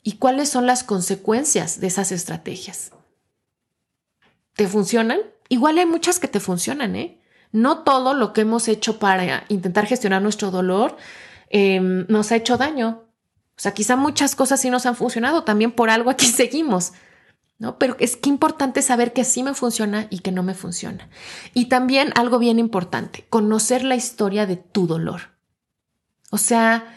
¿Y 0.03 0.13
cuáles 0.13 0.49
son 0.49 0.67
las 0.67 0.85
consecuencias 0.85 1.81
de 1.81 1.89
esas 1.89 2.13
estrategias? 2.13 2.93
¿Te 4.55 4.67
funcionan? 4.67 5.21
Igual 5.49 5.79
hay 5.79 5.87
muchas 5.87 6.19
que 6.19 6.29
te 6.29 6.41
funcionan, 6.41 6.97
¿eh? 6.97 7.21
No 7.53 7.85
todo 7.85 8.15
lo 8.15 8.33
que 8.33 8.43
hemos 8.43 8.69
hecho 8.69 8.99
para 8.99 9.45
intentar 9.49 9.87
gestionar 9.87 10.21
nuestro 10.21 10.51
dolor 10.51 10.97
em, 11.51 12.07
nos 12.09 12.31
ha 12.31 12.37
hecho 12.37 12.57
daño. 12.57 13.05
O 13.57 13.61
sea, 13.61 13.73
quizá 13.73 13.97
muchas 13.97 14.35
cosas 14.35 14.61
sí 14.61 14.71
nos 14.71 14.87
han 14.87 14.95
funcionado, 14.95 15.45
también 15.45 15.73
por 15.73 15.91
algo 15.91 16.11
aquí 16.11 16.27
seguimos. 16.27 16.93
¿no? 17.59 17.79
Pero 17.79 17.97
es 17.99 18.17
que 18.17 18.29
importante 18.29 18.83
saber 18.83 19.13
que 19.13 19.25
sí 19.25 19.43
me 19.43 19.55
funciona 19.55 20.07
y 20.11 20.21
que 20.21 20.33
no 20.33 20.43
me 20.43 20.55
funciona. 20.55 21.09
Y 21.55 21.67
también 21.67 22.13
algo 22.15 22.39
bien 22.39 22.59
importante, 22.59 23.27
conocer 23.29 23.83
la 23.83 23.97
historia 23.97 24.47
de 24.47 24.57
tu 24.57 24.87
dolor. 24.87 25.33
O 26.31 26.39
sea, 26.39 26.97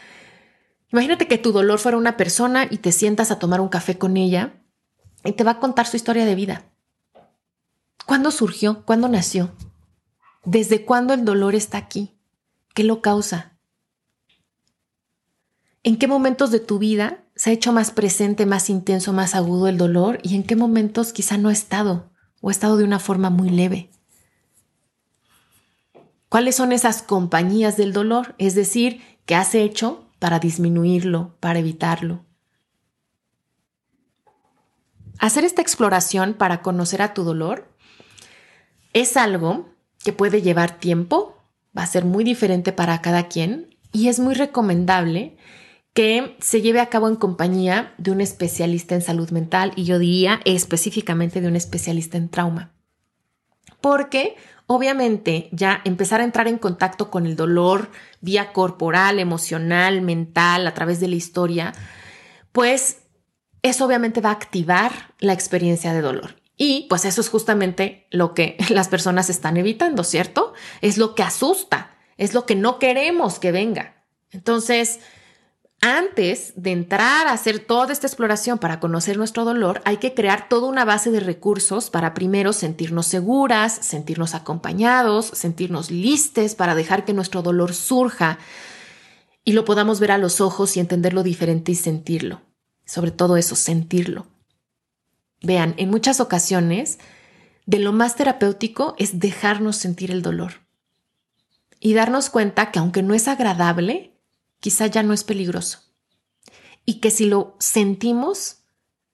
imagínate 0.91 1.27
que 1.27 1.37
tu 1.37 1.51
dolor 1.51 1.79
fuera 1.79 1.97
una 1.97 2.17
persona 2.17 2.67
y 2.69 2.77
te 2.77 2.91
sientas 2.91 3.31
a 3.31 3.39
tomar 3.39 3.61
un 3.61 3.69
café 3.69 3.97
con 3.97 4.17
ella 4.17 4.61
y 5.23 5.33
te 5.33 5.43
va 5.43 5.51
a 5.51 5.59
contar 5.59 5.87
su 5.87 5.95
historia 5.95 6.25
de 6.25 6.35
vida. 6.35 6.65
¿Cuándo 8.05 8.31
surgió? 8.31 8.83
¿Cuándo 8.85 9.07
nació? 9.07 9.51
¿Desde 10.43 10.85
cuándo 10.85 11.13
el 11.13 11.23
dolor 11.23 11.55
está 11.55 11.77
aquí? 11.77 12.17
¿Qué 12.73 12.83
lo 12.83 13.01
causa? 13.01 13.57
¿En 15.83 15.97
qué 15.97 16.07
momentos 16.07 16.51
de 16.51 16.59
tu 16.59 16.79
vida 16.79 17.23
se 17.35 17.49
ha 17.49 17.53
hecho 17.53 17.73
más 17.73 17.91
presente, 17.91 18.45
más 18.45 18.69
intenso, 18.69 19.13
más 19.13 19.33
agudo 19.33 19.67
el 19.67 19.77
dolor 19.77 20.19
y 20.21 20.35
en 20.35 20.43
qué 20.43 20.55
momentos 20.55 21.11
quizá 21.13 21.37
no 21.37 21.49
ha 21.49 21.53
estado 21.53 22.11
o 22.41 22.49
ha 22.49 22.51
estado 22.51 22.77
de 22.77 22.83
una 22.83 22.99
forma 22.99 23.29
muy 23.29 23.49
leve. 23.49 23.89
¿Cuáles 26.29 26.55
son 26.55 26.71
esas 26.71 27.01
compañías 27.01 27.77
del 27.77 27.93
dolor? 27.93 28.35
Es 28.37 28.55
decir, 28.55 29.01
¿qué 29.25 29.35
has 29.35 29.55
hecho 29.55 30.05
para 30.21 30.37
disminuirlo, 30.37 31.35
para 31.39 31.57
evitarlo? 31.57 32.23
Hacer 35.17 35.43
esta 35.45 35.63
exploración 35.63 36.35
para 36.35 36.61
conocer 36.61 37.01
a 37.01 37.15
tu 37.15 37.23
dolor 37.23 37.67
es 38.93 39.17
algo 39.17 39.69
que 40.03 40.13
puede 40.13 40.43
llevar 40.43 40.77
tiempo, 40.77 41.39
va 41.75 41.81
a 41.81 41.87
ser 41.87 42.05
muy 42.05 42.23
diferente 42.23 42.71
para 42.71 43.01
cada 43.01 43.29
quien 43.29 43.75
y 43.91 44.09
es 44.09 44.19
muy 44.19 44.35
recomendable 44.35 45.37
que 45.95 46.37
se 46.39 46.61
lleve 46.61 46.81
a 46.81 46.89
cabo 46.89 47.07
en 47.07 47.15
compañía 47.15 47.95
de 47.97 48.11
un 48.11 48.21
especialista 48.21 48.93
en 48.93 49.01
salud 49.01 49.31
mental 49.31 49.73
y 49.75 49.85
yo 49.85 49.97
diría 49.97 50.39
específicamente 50.45 51.41
de 51.41 51.47
un 51.47 51.55
especialista 51.55 52.19
en 52.19 52.29
trauma. 52.29 52.73
Porque 53.81 54.35
obviamente 54.73 55.49
ya 55.51 55.81
empezar 55.83 56.21
a 56.21 56.23
entrar 56.23 56.47
en 56.47 56.57
contacto 56.57 57.11
con 57.11 57.25
el 57.25 57.35
dolor 57.35 57.91
vía 58.21 58.53
corporal, 58.53 59.19
emocional, 59.19 60.01
mental, 60.01 60.65
a 60.65 60.73
través 60.73 61.01
de 61.01 61.09
la 61.09 61.15
historia, 61.15 61.73
pues 62.53 62.99
eso 63.63 63.85
obviamente 63.85 64.21
va 64.21 64.29
a 64.29 64.33
activar 64.33 65.13
la 65.19 65.33
experiencia 65.33 65.91
de 65.91 65.99
dolor. 65.99 66.37
Y 66.55 66.85
pues 66.87 67.03
eso 67.03 67.19
es 67.19 67.27
justamente 67.27 68.07
lo 68.11 68.33
que 68.33 68.55
las 68.69 68.87
personas 68.87 69.29
están 69.29 69.57
evitando, 69.57 70.05
¿cierto? 70.05 70.53
Es 70.79 70.97
lo 70.97 71.15
que 71.15 71.23
asusta, 71.23 71.97
es 72.15 72.33
lo 72.33 72.45
que 72.45 72.55
no 72.55 72.79
queremos 72.79 73.39
que 73.39 73.51
venga. 73.51 74.05
Entonces, 74.31 75.01
antes 75.81 76.53
de 76.55 76.71
entrar 76.71 77.27
a 77.27 77.33
hacer 77.33 77.59
toda 77.59 77.91
esta 77.91 78.05
exploración 78.05 78.59
para 78.59 78.79
conocer 78.79 79.17
nuestro 79.17 79.45
dolor, 79.45 79.81
hay 79.83 79.97
que 79.97 80.13
crear 80.13 80.47
toda 80.47 80.67
una 80.67 80.85
base 80.85 81.09
de 81.09 81.19
recursos 81.19 81.89
para 81.89 82.13
primero 82.13 82.53
sentirnos 82.53 83.07
seguras, 83.07 83.79
sentirnos 83.81 84.35
acompañados, 84.35 85.25
sentirnos 85.33 85.89
listes 85.89 86.53
para 86.53 86.75
dejar 86.75 87.03
que 87.03 87.13
nuestro 87.13 87.41
dolor 87.41 87.73
surja 87.73 88.37
y 89.43 89.53
lo 89.53 89.65
podamos 89.65 89.99
ver 89.99 90.11
a 90.11 90.19
los 90.19 90.39
ojos 90.39 90.77
y 90.77 90.79
entenderlo 90.79 91.23
diferente 91.23 91.71
y 91.71 91.75
sentirlo. 91.75 92.41
Sobre 92.85 93.09
todo 93.09 93.35
eso, 93.35 93.55
sentirlo. 93.55 94.27
Vean, 95.41 95.73
en 95.77 95.89
muchas 95.89 96.19
ocasiones, 96.19 96.99
de 97.65 97.79
lo 97.79 97.91
más 97.91 98.15
terapéutico 98.15 98.95
es 98.99 99.19
dejarnos 99.19 99.77
sentir 99.77 100.11
el 100.11 100.21
dolor 100.21 100.61
y 101.79 101.95
darnos 101.95 102.29
cuenta 102.29 102.69
que 102.69 102.77
aunque 102.77 103.01
no 103.01 103.15
es 103.15 103.27
agradable, 103.27 104.10
quizá 104.61 104.87
ya 104.87 105.03
no 105.03 105.11
es 105.11 105.25
peligroso. 105.25 105.79
Y 106.85 107.01
que 107.01 107.11
si 107.11 107.25
lo 107.25 107.57
sentimos, 107.59 108.59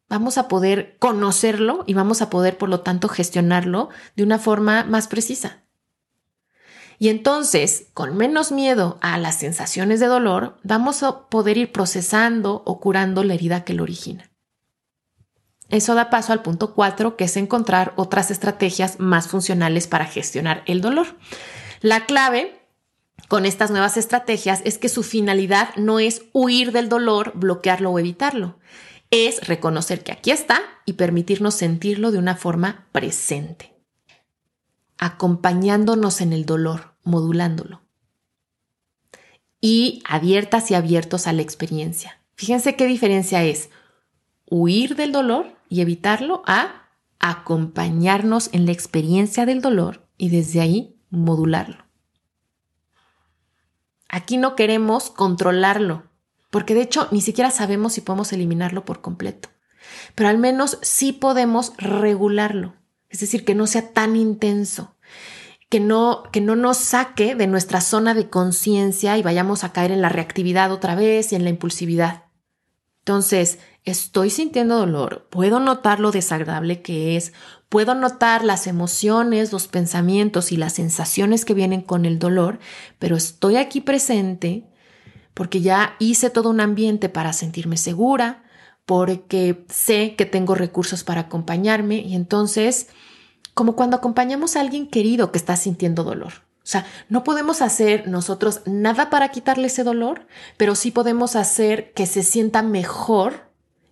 vamos 0.08 0.38
a 0.38 0.48
poder 0.48 0.98
conocerlo 1.00 1.84
y 1.88 1.96
vamos 1.96 2.22
a 2.22 2.30
poder, 2.30 2.58
por 2.58 2.70
lo 2.70 2.82
tanto, 2.82 3.10
gestionarlo 3.10 3.90
de 4.16 4.24
una 4.24 4.38
forma 4.38 4.84
más 4.84 5.08
precisa. 5.08 5.64
Y 7.00 7.10
entonces, 7.10 7.88
con 7.94 8.16
menos 8.18 8.52
miedo 8.52 8.98
a 9.02 9.18
las 9.18 9.40
sensaciones 9.40 10.00
de 10.00 10.08
dolor, 10.08 10.58
vamos 10.64 11.04
a 11.04 11.28
poder 11.30 11.58
ir 11.58 11.72
procesando 11.72 12.64
o 12.66 12.80
curando 12.80 13.24
la 13.24 13.36
herida 13.36 13.64
que 13.64 13.74
lo 13.74 13.84
origina. 13.84 14.32
Eso 15.70 15.96
da 15.96 16.10
paso 16.10 16.34
al 16.34 16.42
punto 16.42 16.74
4, 16.74 17.18
que 17.18 17.26
es 17.26 17.38
encontrar 17.38 17.94
otras 17.98 18.32
estrategias 18.32 19.00
más 19.00 19.28
funcionales 19.28 19.86
para 19.86 20.06
gestionar 20.06 20.64
el 20.66 20.82
dolor. 20.82 21.08
La 21.82 22.06
clave 22.06 22.60
con 23.28 23.46
estas 23.46 23.72
nuevas 23.72 23.98
estrategias 23.98 24.62
es 24.64 24.78
que 24.78 24.90
su 24.90 25.04
finalidad 25.04 25.76
no 25.76 26.00
es 26.00 26.24
huir 26.32 26.72
del 26.72 26.88
dolor, 26.88 27.34
bloquearlo 27.36 27.92
o 27.92 28.00
evitarlo. 28.00 28.58
Es 29.12 29.46
reconocer 29.48 30.04
que 30.04 30.12
aquí 30.12 30.32
está 30.32 30.62
y 30.86 30.94
permitirnos 30.94 31.54
sentirlo 31.54 32.12
de 32.12 32.20
una 32.20 32.36
forma 32.36 32.88
presente, 32.92 33.74
acompañándonos 34.98 36.22
en 36.22 36.34
el 36.34 36.46
dolor, 36.46 36.94
modulándolo. 37.04 37.82
Y 39.60 40.04
abiertas 40.08 40.72
y 40.72 40.76
abiertos 40.76 41.28
a 41.28 41.34
la 41.34 41.42
experiencia. 41.42 42.22
Fíjense 42.36 42.76
qué 42.76 42.86
diferencia 42.86 43.44
es 43.44 43.70
huir 44.50 44.96
del 44.96 45.12
dolor 45.12 45.58
y 45.68 45.82
evitarlo 45.82 46.44
a 46.46 46.90
acompañarnos 47.20 48.50
en 48.54 48.66
la 48.66 48.72
experiencia 48.72 49.46
del 49.46 49.62
dolor 49.62 50.08
y 50.18 50.30
desde 50.30 50.62
ahí 50.62 50.96
modularlo. 51.10 51.87
Aquí 54.10 54.38
no 54.38 54.56
queremos 54.56 55.10
controlarlo, 55.10 56.04
porque 56.50 56.74
de 56.74 56.82
hecho 56.82 57.08
ni 57.12 57.22
siquiera 57.22 57.52
sabemos 57.52 57.94
si 57.94 58.02
podemos 58.02 58.32
eliminarlo 58.34 58.86
por 58.86 59.02
completo, 59.02 59.50
pero 60.16 60.30
al 60.30 60.38
menos 60.38 60.80
sí 60.82 61.14
podemos 61.14 61.74
regularlo, 61.78 62.76
es 63.10 63.20
decir, 63.20 63.46
que 63.46 63.56
no 63.56 63.68
sea 63.68 63.94
tan 63.94 64.16
intenso, 64.16 64.96
que 65.70 65.80
no, 65.80 66.24
que 66.32 66.42
no 66.42 66.56
nos 66.56 66.78
saque 66.78 67.36
de 67.36 67.48
nuestra 67.48 67.82
zona 67.82 68.14
de 68.14 68.30
conciencia 68.30 69.18
y 69.18 69.24
vayamos 69.24 69.64
a 69.64 69.74
caer 69.74 69.92
en 69.92 70.02
la 70.02 70.10
reactividad 70.10 70.72
otra 70.72 70.96
vez 70.96 71.32
y 71.32 71.36
en 71.36 71.44
la 71.44 71.50
impulsividad. 71.50 72.27
Entonces, 73.08 73.60
estoy 73.86 74.30
sintiendo 74.30 74.76
dolor, 74.76 75.30
puedo 75.30 75.62
notar 75.62 76.02
lo 76.02 76.12
desagradable 76.12 76.82
que 76.82 77.16
es, 77.16 77.32
puedo 77.70 77.96
notar 77.96 78.44
las 78.44 78.68
emociones, 78.68 79.54
los 79.54 79.70
pensamientos 79.70 80.52
y 80.52 80.58
las 80.58 80.74
sensaciones 80.74 81.46
que 81.46 81.54
vienen 81.54 81.80
con 81.80 82.04
el 82.04 82.20
dolor, 82.20 82.60
pero 83.00 83.16
estoy 83.16 83.56
aquí 83.56 83.80
presente 83.80 84.66
porque 85.34 85.62
ya 85.62 85.96
hice 86.00 86.30
todo 86.30 86.50
un 86.50 86.60
ambiente 86.60 87.08
para 87.08 87.32
sentirme 87.32 87.78
segura, 87.78 88.44
porque 88.86 89.66
sé 89.70 90.16
que 90.18 90.26
tengo 90.26 90.54
recursos 90.54 91.06
para 91.06 91.22
acompañarme 91.22 92.00
y 92.00 92.14
entonces, 92.14 92.88
como 93.54 93.78
cuando 93.78 93.96
acompañamos 93.96 94.58
a 94.58 94.60
alguien 94.60 94.86
querido 94.86 95.32
que 95.32 95.38
está 95.38 95.56
sintiendo 95.56 96.04
dolor. 96.04 96.47
O 96.68 96.70
sea, 96.70 96.86
no 97.08 97.24
podemos 97.24 97.62
hacer 97.62 98.10
nosotros 98.10 98.60
nada 98.66 99.10
para 99.10 99.30
quitarle 99.30 99.68
ese 99.68 99.86
dolor, 99.86 100.28
pero 100.58 100.76
sí 100.76 100.92
podemos 100.92 101.38
hacer 101.38 101.94
que 101.94 102.06
se 102.06 102.24
sienta 102.24 102.62
mejor 102.62 103.50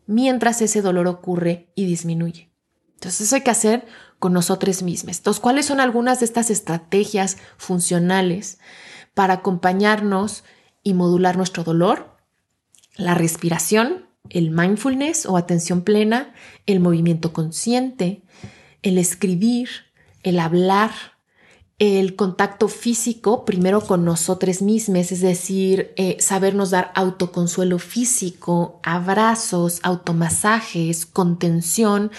mientras 0.08 0.62
ese 0.62 0.82
dolor 0.82 1.08
ocurre 1.08 1.70
y 1.74 1.86
disminuye. 1.86 2.52
Entonces 2.96 3.22
eso 3.22 3.36
hay 3.38 3.44
que 3.44 3.52
hacer 3.52 3.86
con 4.20 4.34
nosotros 4.34 4.84
mismos. 4.84 5.20
Entonces, 5.20 5.40
¿cuáles 5.40 5.68
son 5.68 5.80
algunas 5.80 6.20
de 6.20 6.26
estas 6.26 6.50
estrategias 6.50 7.38
funcionales 7.56 8.60
para 9.14 9.36
acompañarnos 9.36 10.44
y 10.84 10.96
modular 10.96 11.38
nuestro 11.38 11.64
dolor? 11.64 12.18
La 12.98 13.14
respiración, 13.14 14.10
el 14.30 14.52
mindfulness 14.52 15.28
o 15.28 15.38
atención 15.38 15.82
plena, 15.82 16.34
el 16.66 16.82
movimiento 16.82 17.32
consciente, 17.32 18.24
el 18.82 18.98
escribir, 18.98 19.70
el 20.24 20.40
hablar, 20.40 20.92
el 21.78 22.16
contacto 22.16 22.70
físico, 22.70 23.44
primero 23.44 23.82
con 23.82 24.06
nosotros 24.06 24.62
mismos, 24.62 25.12
es 25.12 25.20
decir, 25.20 25.94
eh, 25.98 26.16
sabernos 26.20 26.72
dar 26.72 26.92
autoconsuelo 26.96 27.80
físico, 27.80 28.80
abrazos, 28.84 29.82
automasajes, 29.84 31.06
contención 31.06 32.12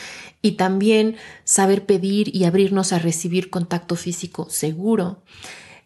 y 0.42 0.53
también 0.53 1.16
saber 1.45 1.87
pedir 1.87 2.35
y 2.37 2.45
abrirnos 2.45 2.92
a 2.92 2.99
recibir 2.99 3.49
contacto 3.49 3.97
físico 3.97 4.47
seguro, 4.51 5.23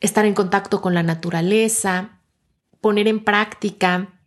estar 0.00 0.24
en 0.24 0.34
contacto 0.34 0.80
con 0.80 0.92
la 0.92 1.04
naturaleza, 1.04 2.18
poner 2.80 3.06
en 3.06 3.22
práctica 3.22 4.18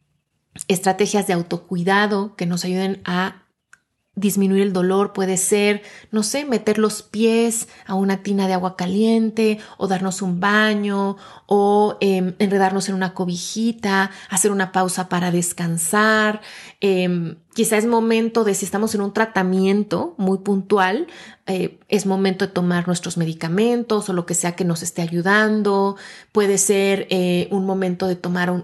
estrategias 0.70 1.28
de 1.28 1.34
autocuidado 1.34 2.36
que 2.38 2.46
nos 2.46 2.64
ayuden 2.64 3.02
a 3.04 3.43
disminuir 4.16 4.62
el 4.62 4.74
dolor 4.74 5.12
puede 5.12 5.38
ser, 5.38 5.82
no 6.12 6.22
sé, 6.22 6.46
meter 6.46 6.78
los 6.78 7.02
pies 7.02 7.68
a 7.88 7.96
una 7.96 8.22
tina 8.22 8.48
de 8.48 8.54
agua 8.54 8.76
caliente 8.76 9.58
o 9.78 9.88
darnos 9.88 10.22
un 10.22 10.40
baño 10.40 11.18
o 11.48 11.98
em, 12.00 12.36
enredarnos 12.38 12.90
en 12.90 12.96
una 12.96 13.16
cobijita, 13.16 14.12
hacer 14.30 14.52
una 14.52 14.72
pausa 14.72 15.10
para 15.10 15.32
descansar. 15.32 16.42
Eh, 16.80 17.38
quizá 17.56 17.78
es 17.78 17.88
momento 17.88 18.44
de, 18.44 18.54
si 18.54 18.66
estamos 18.66 18.94
en 18.94 19.02
un 19.02 19.14
tratamiento 19.14 20.14
muy 20.18 20.40
puntual, 20.40 21.08
eh, 21.46 21.80
es 21.90 22.06
momento 22.06 22.46
de 22.48 22.54
tomar 22.54 22.88
nuestros 22.88 23.18
medicamentos 23.18 24.10
o 24.10 24.14
lo 24.14 24.26
que 24.26 24.36
sea 24.36 24.56
que 24.56 24.64
nos 24.64 24.84
esté 24.84 25.02
ayudando. 25.02 25.98
Puede 26.32 26.58
ser 26.58 27.08
eh, 27.10 27.48
un 27.52 27.66
momento 27.66 28.08
de 28.08 28.16
tomar 28.16 28.64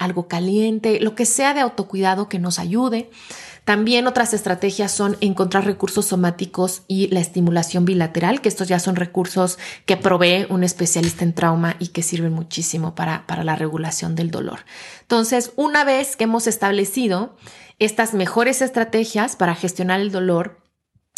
algo 0.00 0.28
caliente, 0.28 0.98
lo 1.00 1.14
que 1.14 1.26
sea 1.26 1.52
de 1.52 1.60
autocuidado 1.60 2.28
que 2.28 2.38
nos 2.38 2.58
ayude. 2.58 3.10
También 3.68 4.06
otras 4.06 4.32
estrategias 4.32 4.90
son 4.90 5.18
encontrar 5.20 5.66
recursos 5.66 6.06
somáticos 6.06 6.84
y 6.88 7.08
la 7.08 7.20
estimulación 7.20 7.84
bilateral, 7.84 8.40
que 8.40 8.48
estos 8.48 8.66
ya 8.66 8.78
son 8.78 8.96
recursos 8.96 9.58
que 9.84 9.98
provee 9.98 10.46
un 10.48 10.64
especialista 10.64 11.22
en 11.22 11.34
trauma 11.34 11.76
y 11.78 11.88
que 11.88 12.02
sirven 12.02 12.32
muchísimo 12.32 12.94
para, 12.94 13.26
para 13.26 13.44
la 13.44 13.56
regulación 13.56 14.14
del 14.14 14.30
dolor. 14.30 14.60
Entonces, 15.02 15.52
una 15.56 15.84
vez 15.84 16.16
que 16.16 16.24
hemos 16.24 16.46
establecido 16.46 17.36
estas 17.78 18.14
mejores 18.14 18.62
estrategias 18.62 19.36
para 19.36 19.54
gestionar 19.54 20.00
el 20.00 20.12
dolor 20.12 20.62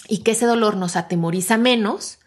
y 0.09 0.25
que 0.25 0.33
ese 0.33 0.47
dolor 0.47 0.77
nos 0.77 0.97
atemoriza 0.97 1.57
menos, 1.57 2.19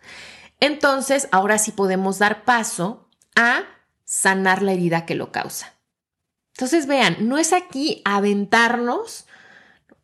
entonces 0.62 1.28
ahora 1.34 1.58
sí 1.58 1.74
podemos 1.74 2.18
dar 2.18 2.46
paso 2.46 3.10
a 3.36 3.64
sanar 4.06 4.62
la 4.62 4.72
herida 4.72 5.06
que 5.06 5.16
lo 5.16 5.34
causa. 5.34 5.74
Entonces, 6.56 6.88
vean, 6.88 7.18
no 7.28 7.38
es 7.38 7.52
aquí 7.52 8.02
aventarnos 8.06 9.26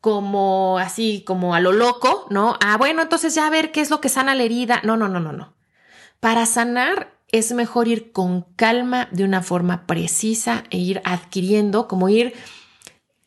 como 0.01 0.77
así, 0.79 1.23
como 1.25 1.55
a 1.55 1.59
lo 1.59 1.71
loco, 1.71 2.25
¿no? 2.29 2.55
Ah, 2.62 2.77
bueno, 2.77 3.01
entonces 3.01 3.35
ya 3.35 3.47
a 3.47 3.49
ver 3.49 3.71
qué 3.71 3.81
es 3.81 3.89
lo 3.89 4.01
que 4.01 4.09
sana 4.09 4.35
la 4.35 4.43
herida. 4.43 4.81
No, 4.83 4.97
no, 4.97 5.09
no, 5.09 5.19
no, 5.19 5.33
no. 5.33 5.53
Para 6.19 6.45
sanar 6.45 7.17
es 7.31 7.51
mejor 7.51 7.88
ir 7.88 8.12
con 8.12 8.41
calma 8.55 9.07
de 9.12 9.23
una 9.23 9.41
forma 9.41 9.85
precisa 9.85 10.63
e 10.69 10.77
ir 10.77 11.01
adquiriendo, 11.05 11.88
como 11.88 12.09
ir 12.09 12.33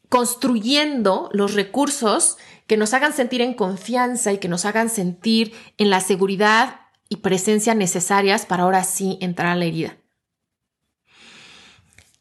construyendo 0.08 1.30
los 1.32 1.54
recursos 1.54 2.36
que 2.66 2.76
nos 2.76 2.94
hagan 2.94 3.12
sentir 3.12 3.40
en 3.40 3.54
confianza 3.54 4.32
y 4.32 4.38
que 4.38 4.48
nos 4.48 4.64
hagan 4.64 4.88
sentir 4.88 5.54
en 5.78 5.90
la 5.90 6.00
seguridad 6.00 6.80
y 7.08 7.16
presencia 7.16 7.74
necesarias 7.74 8.46
para 8.46 8.64
ahora 8.64 8.84
sí 8.84 9.18
entrar 9.20 9.48
a 9.48 9.56
la 9.56 9.66
herida. 9.66 9.96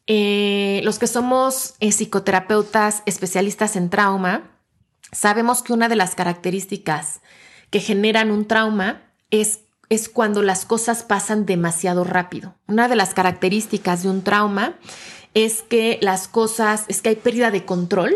Eh, 0.06 0.80
los 0.84 0.98
que 0.98 1.06
somos 1.06 1.74
eh, 1.80 1.92
psicoterapeutas 1.92 3.02
especialistas 3.06 3.76
en 3.76 3.90
trauma, 3.90 4.50
sabemos 5.12 5.62
que 5.62 5.72
una 5.72 5.88
de 5.88 5.96
las 5.96 6.14
características 6.14 7.20
que 7.70 7.80
generan 7.80 8.30
un 8.30 8.46
trauma 8.46 9.02
es, 9.30 9.60
es 9.88 10.08
cuando 10.08 10.42
las 10.42 10.64
cosas 10.64 11.02
pasan 11.04 11.46
demasiado 11.46 12.04
rápido. 12.04 12.54
Una 12.66 12.88
de 12.88 12.96
las 12.96 13.14
características 13.14 14.02
de 14.02 14.10
un 14.10 14.22
trauma 14.22 14.74
es 15.34 15.62
que 15.62 15.98
las 16.02 16.28
cosas, 16.28 16.84
es 16.88 17.00
que 17.00 17.10
hay 17.10 17.16
pérdida 17.16 17.50
de 17.50 17.64
control 17.64 18.14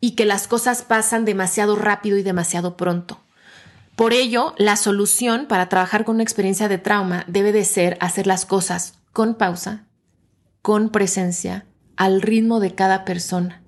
y 0.00 0.12
que 0.12 0.26
las 0.26 0.46
cosas 0.46 0.82
pasan 0.82 1.24
demasiado 1.24 1.76
rápido 1.76 2.16
y 2.18 2.22
demasiado 2.22 2.76
pronto. 2.76 3.20
Por 3.96 4.12
ello, 4.12 4.54
la 4.58 4.76
solución 4.76 5.46
para 5.46 5.70
trabajar 5.70 6.04
con 6.04 6.16
una 6.16 6.22
experiencia 6.22 6.68
de 6.68 6.76
trauma 6.78 7.24
debe 7.26 7.52
de 7.52 7.64
ser 7.64 7.96
hacer 8.00 8.26
las 8.26 8.44
cosas 8.44 8.94
con 9.12 9.34
pausa, 9.34 9.86
con 10.66 10.88
presencia, 10.88 11.64
al 11.96 12.20
ritmo 12.20 12.58
de 12.58 12.74
cada 12.74 13.04
persona. 13.04 13.62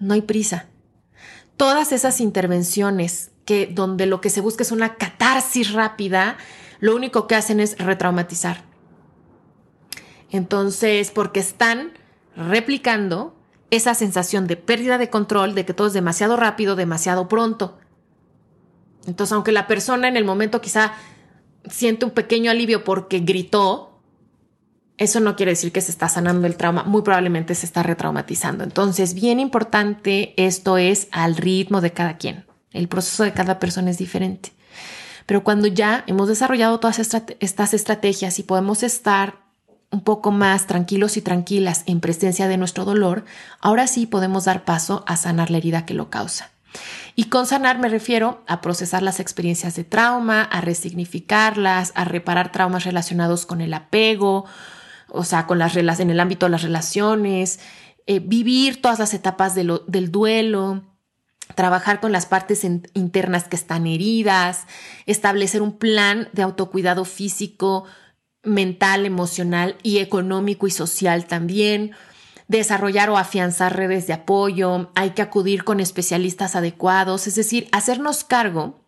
No 0.00 0.12
hay 0.12 0.20
prisa. 0.20 0.66
Todas 1.56 1.92
esas 1.92 2.20
intervenciones 2.20 3.30
que 3.46 3.68
donde 3.68 4.04
lo 4.04 4.20
que 4.20 4.28
se 4.28 4.42
busca 4.42 4.64
es 4.64 4.70
una 4.70 4.96
catarsis 4.96 5.72
rápida, 5.72 6.36
lo 6.80 6.94
único 6.94 7.26
que 7.26 7.36
hacen 7.36 7.58
es 7.58 7.78
retraumatizar. 7.78 8.64
Entonces, 10.30 11.10
porque 11.10 11.40
están 11.40 11.94
replicando 12.36 13.34
esa 13.70 13.94
sensación 13.94 14.46
de 14.46 14.58
pérdida 14.58 14.98
de 14.98 15.08
control, 15.08 15.54
de 15.54 15.64
que 15.64 15.72
todo 15.72 15.86
es 15.86 15.94
demasiado 15.94 16.36
rápido, 16.36 16.76
demasiado 16.76 17.28
pronto. 17.28 17.78
Entonces, 19.06 19.32
aunque 19.32 19.52
la 19.52 19.66
persona 19.66 20.06
en 20.06 20.18
el 20.18 20.26
momento 20.26 20.60
quizá 20.60 20.92
siente 21.70 22.04
un 22.04 22.10
pequeño 22.10 22.50
alivio 22.50 22.84
porque 22.84 23.20
gritó, 23.20 23.91
eso 24.98 25.20
no 25.20 25.36
quiere 25.36 25.52
decir 25.52 25.72
que 25.72 25.80
se 25.80 25.90
está 25.90 26.08
sanando 26.08 26.46
el 26.46 26.56
trauma, 26.56 26.84
muy 26.84 27.02
probablemente 27.02 27.54
se 27.54 27.66
está 27.66 27.82
retraumatizando. 27.82 28.62
Entonces, 28.64 29.14
bien 29.14 29.40
importante, 29.40 30.34
esto 30.36 30.78
es 30.78 31.08
al 31.10 31.36
ritmo 31.36 31.80
de 31.80 31.92
cada 31.92 32.18
quien. 32.18 32.44
El 32.72 32.88
proceso 32.88 33.24
de 33.24 33.32
cada 33.32 33.58
persona 33.58 33.90
es 33.90 33.98
diferente. 33.98 34.52
Pero 35.26 35.44
cuando 35.44 35.66
ya 35.66 36.04
hemos 36.06 36.28
desarrollado 36.28 36.80
todas 36.80 36.98
estas 36.98 37.74
estrategias 37.74 38.38
y 38.38 38.42
podemos 38.42 38.82
estar 38.82 39.42
un 39.90 40.00
poco 40.00 40.30
más 40.30 40.66
tranquilos 40.66 41.16
y 41.16 41.22
tranquilas 41.22 41.84
en 41.86 42.00
presencia 42.00 42.48
de 42.48 42.56
nuestro 42.56 42.84
dolor, 42.84 43.24
ahora 43.60 43.86
sí 43.86 44.06
podemos 44.06 44.46
dar 44.46 44.64
paso 44.64 45.04
a 45.06 45.16
sanar 45.16 45.50
la 45.50 45.58
herida 45.58 45.84
que 45.84 45.94
lo 45.94 46.10
causa. 46.10 46.50
Y 47.14 47.24
con 47.24 47.46
sanar 47.46 47.78
me 47.78 47.88
refiero 47.88 48.42
a 48.46 48.62
procesar 48.62 49.02
las 49.02 49.20
experiencias 49.20 49.76
de 49.76 49.84
trauma, 49.84 50.42
a 50.42 50.62
resignificarlas, 50.62 51.92
a 51.94 52.04
reparar 52.04 52.50
traumas 52.52 52.84
relacionados 52.84 53.44
con 53.44 53.60
el 53.60 53.74
apego, 53.74 54.46
o 55.12 55.24
sea, 55.24 55.46
con 55.46 55.58
las 55.58 55.76
en 55.76 56.10
el 56.10 56.20
ámbito 56.20 56.46
de 56.46 56.50
las 56.50 56.62
relaciones, 56.62 57.60
eh, 58.06 58.18
vivir 58.18 58.80
todas 58.80 58.98
las 58.98 59.14
etapas 59.14 59.54
del 59.54 60.10
duelo, 60.10 60.82
trabajar 61.54 62.00
con 62.00 62.12
las 62.12 62.26
partes 62.26 62.64
internas 62.64 63.44
que 63.44 63.56
están 63.56 63.86
heridas, 63.86 64.66
establecer 65.06 65.62
un 65.62 65.78
plan 65.78 66.28
de 66.32 66.42
autocuidado 66.42 67.04
físico, 67.04 67.84
mental, 68.42 69.06
emocional 69.06 69.76
y 69.82 69.98
económico 69.98 70.66
y 70.66 70.70
social 70.70 71.26
también, 71.26 71.92
desarrollar 72.48 73.10
o 73.10 73.18
afianzar 73.18 73.76
redes 73.76 74.06
de 74.06 74.14
apoyo, 74.14 74.90
hay 74.94 75.10
que 75.10 75.22
acudir 75.22 75.62
con 75.64 75.78
especialistas 75.78 76.56
adecuados, 76.56 77.26
es 77.26 77.34
decir, 77.34 77.68
hacernos 77.70 78.24
cargo 78.24 78.80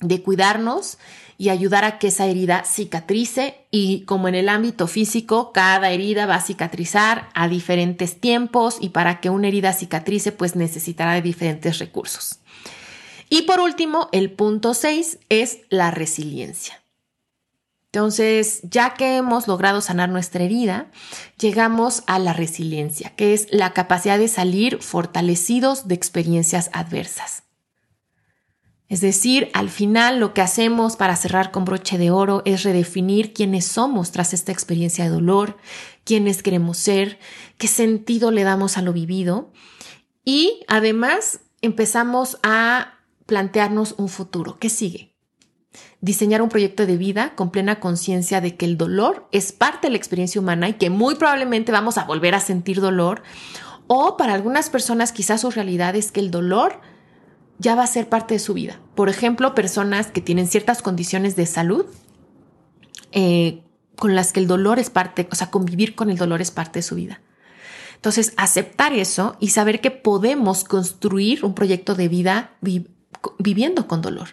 de 0.00 0.22
cuidarnos 0.22 0.98
y 1.38 1.48
ayudar 1.48 1.84
a 1.84 1.98
que 1.98 2.08
esa 2.08 2.26
herida 2.26 2.64
cicatrice 2.64 3.66
y 3.70 4.02
como 4.02 4.28
en 4.28 4.34
el 4.34 4.48
ámbito 4.48 4.86
físico, 4.86 5.52
cada 5.52 5.90
herida 5.90 6.26
va 6.26 6.36
a 6.36 6.40
cicatrizar 6.40 7.28
a 7.34 7.48
diferentes 7.48 8.20
tiempos 8.20 8.78
y 8.80 8.90
para 8.90 9.20
que 9.20 9.30
una 9.30 9.48
herida 9.48 9.72
cicatrice 9.72 10.32
pues 10.32 10.56
necesitará 10.56 11.14
de 11.14 11.22
diferentes 11.22 11.78
recursos. 11.78 12.40
Y 13.28 13.42
por 13.42 13.60
último, 13.60 14.08
el 14.12 14.30
punto 14.30 14.74
6 14.74 15.18
es 15.28 15.60
la 15.68 15.90
resiliencia. 15.90 16.84
Entonces, 17.94 18.60
ya 18.64 18.94
que 18.94 19.16
hemos 19.16 19.46
logrado 19.46 19.80
sanar 19.80 20.08
nuestra 20.08 20.42
herida, 20.42 20.90
llegamos 21.38 22.02
a 22.08 22.18
la 22.18 22.32
resiliencia, 22.32 23.10
que 23.10 23.34
es 23.34 23.46
la 23.52 23.72
capacidad 23.72 24.18
de 24.18 24.26
salir 24.26 24.82
fortalecidos 24.82 25.86
de 25.86 25.94
experiencias 25.94 26.70
adversas. 26.72 27.43
Es 28.88 29.00
decir, 29.00 29.50
al 29.54 29.70
final 29.70 30.20
lo 30.20 30.34
que 30.34 30.42
hacemos 30.42 30.96
para 30.96 31.16
cerrar 31.16 31.50
con 31.50 31.64
broche 31.64 31.96
de 31.96 32.10
oro 32.10 32.42
es 32.44 32.64
redefinir 32.64 33.32
quiénes 33.32 33.64
somos 33.64 34.12
tras 34.12 34.34
esta 34.34 34.52
experiencia 34.52 35.04
de 35.04 35.10
dolor, 35.10 35.56
quiénes 36.04 36.42
queremos 36.42 36.76
ser, 36.76 37.18
qué 37.56 37.66
sentido 37.66 38.30
le 38.30 38.44
damos 38.44 38.76
a 38.76 38.82
lo 38.82 38.92
vivido 38.92 39.50
y 40.24 40.60
además 40.68 41.40
empezamos 41.62 42.38
a 42.42 42.98
plantearnos 43.24 43.94
un 43.96 44.10
futuro. 44.10 44.58
¿Qué 44.58 44.68
sigue? 44.68 45.14
Diseñar 46.02 46.42
un 46.42 46.50
proyecto 46.50 46.84
de 46.84 46.98
vida 46.98 47.34
con 47.34 47.50
plena 47.50 47.80
conciencia 47.80 48.42
de 48.42 48.56
que 48.56 48.66
el 48.66 48.76
dolor 48.76 49.26
es 49.32 49.52
parte 49.52 49.86
de 49.86 49.92
la 49.92 49.96
experiencia 49.96 50.40
humana 50.40 50.68
y 50.68 50.74
que 50.74 50.90
muy 50.90 51.14
probablemente 51.14 51.72
vamos 51.72 51.96
a 51.96 52.04
volver 52.04 52.34
a 52.34 52.40
sentir 52.40 52.82
dolor 52.82 53.22
o 53.86 54.16
para 54.18 54.34
algunas 54.34 54.68
personas 54.68 55.12
quizás 55.12 55.40
su 55.40 55.50
realidad 55.50 55.96
es 55.96 56.12
que 56.12 56.20
el 56.20 56.30
dolor 56.30 56.80
ya 57.58 57.74
va 57.74 57.84
a 57.84 57.88
ser 57.88 58.08
parte 58.08 58.34
de 58.34 58.40
su 58.40 58.54
vida. 58.54 58.80
Por 58.94 59.08
ejemplo, 59.08 59.54
personas 59.54 60.08
que 60.08 60.20
tienen 60.20 60.46
ciertas 60.48 60.82
condiciones 60.82 61.36
de 61.36 61.46
salud 61.46 61.86
eh, 63.12 63.62
con 63.96 64.14
las 64.14 64.32
que 64.32 64.40
el 64.40 64.46
dolor 64.46 64.78
es 64.78 64.90
parte, 64.90 65.28
o 65.30 65.34
sea, 65.34 65.50
convivir 65.50 65.94
con 65.94 66.10
el 66.10 66.16
dolor 66.16 66.40
es 66.40 66.50
parte 66.50 66.80
de 66.80 66.82
su 66.82 66.96
vida. 66.96 67.20
Entonces, 67.94 68.34
aceptar 68.36 68.92
eso 68.92 69.36
y 69.40 69.48
saber 69.48 69.80
que 69.80 69.90
podemos 69.90 70.64
construir 70.64 71.44
un 71.44 71.54
proyecto 71.54 71.94
de 71.94 72.08
vida 72.08 72.56
viviendo 73.38 73.86
con 73.88 74.02
dolor. 74.02 74.30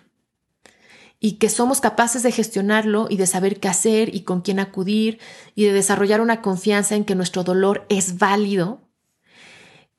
y 1.24 1.34
que 1.34 1.50
somos 1.50 1.82
capaces 1.82 2.24
de 2.24 2.32
gestionarlo 2.32 3.06
y 3.08 3.18
de 3.18 3.28
saber 3.28 3.60
qué 3.60 3.68
hacer 3.68 4.16
y 4.16 4.22
con 4.22 4.42
quién 4.42 4.60
acudir 4.60 5.20
y 5.54 5.66
de 5.66 5.72
desarrollar 5.72 6.20
una 6.20 6.42
confianza 6.42 6.96
en 6.96 7.06
que 7.06 7.14
nuestro 7.14 7.44
dolor 7.44 7.86
es 7.90 8.18
válido, 8.18 8.82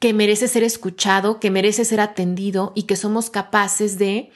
que 0.03 0.13
merece 0.13 0.49
ser 0.49 0.65
escuchado, 0.65 1.39
que 1.39 1.53
merece 1.53 1.85
ser 1.85 2.01
atendido 2.01 2.73
y 2.75 2.83
que 2.89 2.97
somos 2.97 3.31
capaces 3.31 3.99
de 3.99 4.33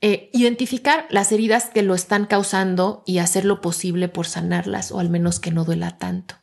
eh, 0.00 0.28
identificar 0.32 1.06
las 1.08 1.30
heridas 1.30 1.66
que 1.66 1.82
lo 1.82 1.94
están 1.94 2.26
causando 2.26 3.04
y 3.06 3.18
hacer 3.18 3.44
lo 3.44 3.60
posible 3.60 4.08
por 4.08 4.26
sanarlas 4.26 4.90
o 4.90 4.98
al 4.98 5.08
menos 5.08 5.38
que 5.38 5.52
no 5.52 5.64
duela 5.64 5.98
tanto. 5.98 6.34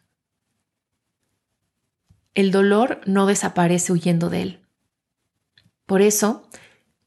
El 2.33 2.51
dolor 2.51 3.01
no 3.05 3.25
desaparece 3.25 3.91
huyendo 3.91 4.29
de 4.29 4.41
él. 4.41 4.65
Por 5.85 6.01
eso, 6.01 6.47